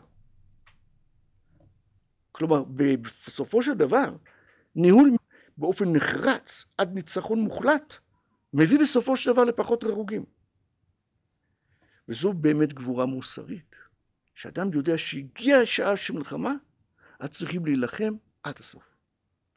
כלומר, 2.32 2.63
בסופו 3.02 3.62
של 3.62 3.74
דבר, 3.74 4.15
ניהול 4.76 5.12
באופן 5.58 5.86
נחרץ 5.95 6.65
עד 6.78 6.93
ניצחון 6.93 7.39
מוחלט, 7.39 7.95
מביא 8.54 8.80
בסופו 8.80 9.15
של 9.15 9.32
דבר 9.34 9.43
לפחות 9.43 9.84
הרוגים. 9.84 10.38
וזו 12.10 12.34
באמת 12.34 12.74
גבורה 12.74 13.06
מוסרית, 13.06 13.76
שאדם 14.36 14.74
יודע 14.74 14.98
שהגיעה 14.98 15.62
השעה 15.62 15.98
של 15.98 16.13
מלחמה, 16.13 16.54
אז 17.19 17.30
צריכים 17.30 17.65
להילחם 17.65 18.13
עד 18.43 18.56
הסוף. 18.60 18.84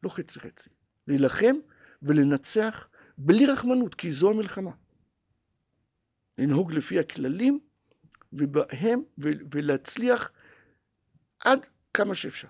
לא 0.03 0.09
חצי 0.09 0.41
חצי. 0.41 0.71
להילחם 1.07 1.55
ולנצח 2.03 2.89
בלי 3.19 3.47
רחמנות, 3.47 3.95
כי 3.95 4.13
זו 4.13 4.31
המלחמה. 4.31 4.71
לנהוג 6.39 6.73
לפי 6.73 6.99
הכללים 6.99 7.61
ובהם 8.33 9.03
ולהצליח 9.51 10.31
עד 11.45 11.67
כמה 11.95 12.15
שאפשר. 12.15 12.49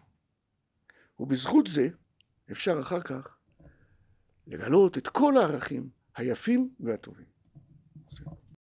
ובזכות 1.19 1.67
זה 1.67 1.89
אפשר 2.53 2.81
אחר 2.81 3.01
כך 3.01 3.37
לגלות 4.47 4.99
את 4.99 5.09
כל 5.09 5.37
הערכים 5.37 5.91
היפים 6.17 6.75
והטובים. 6.81 7.27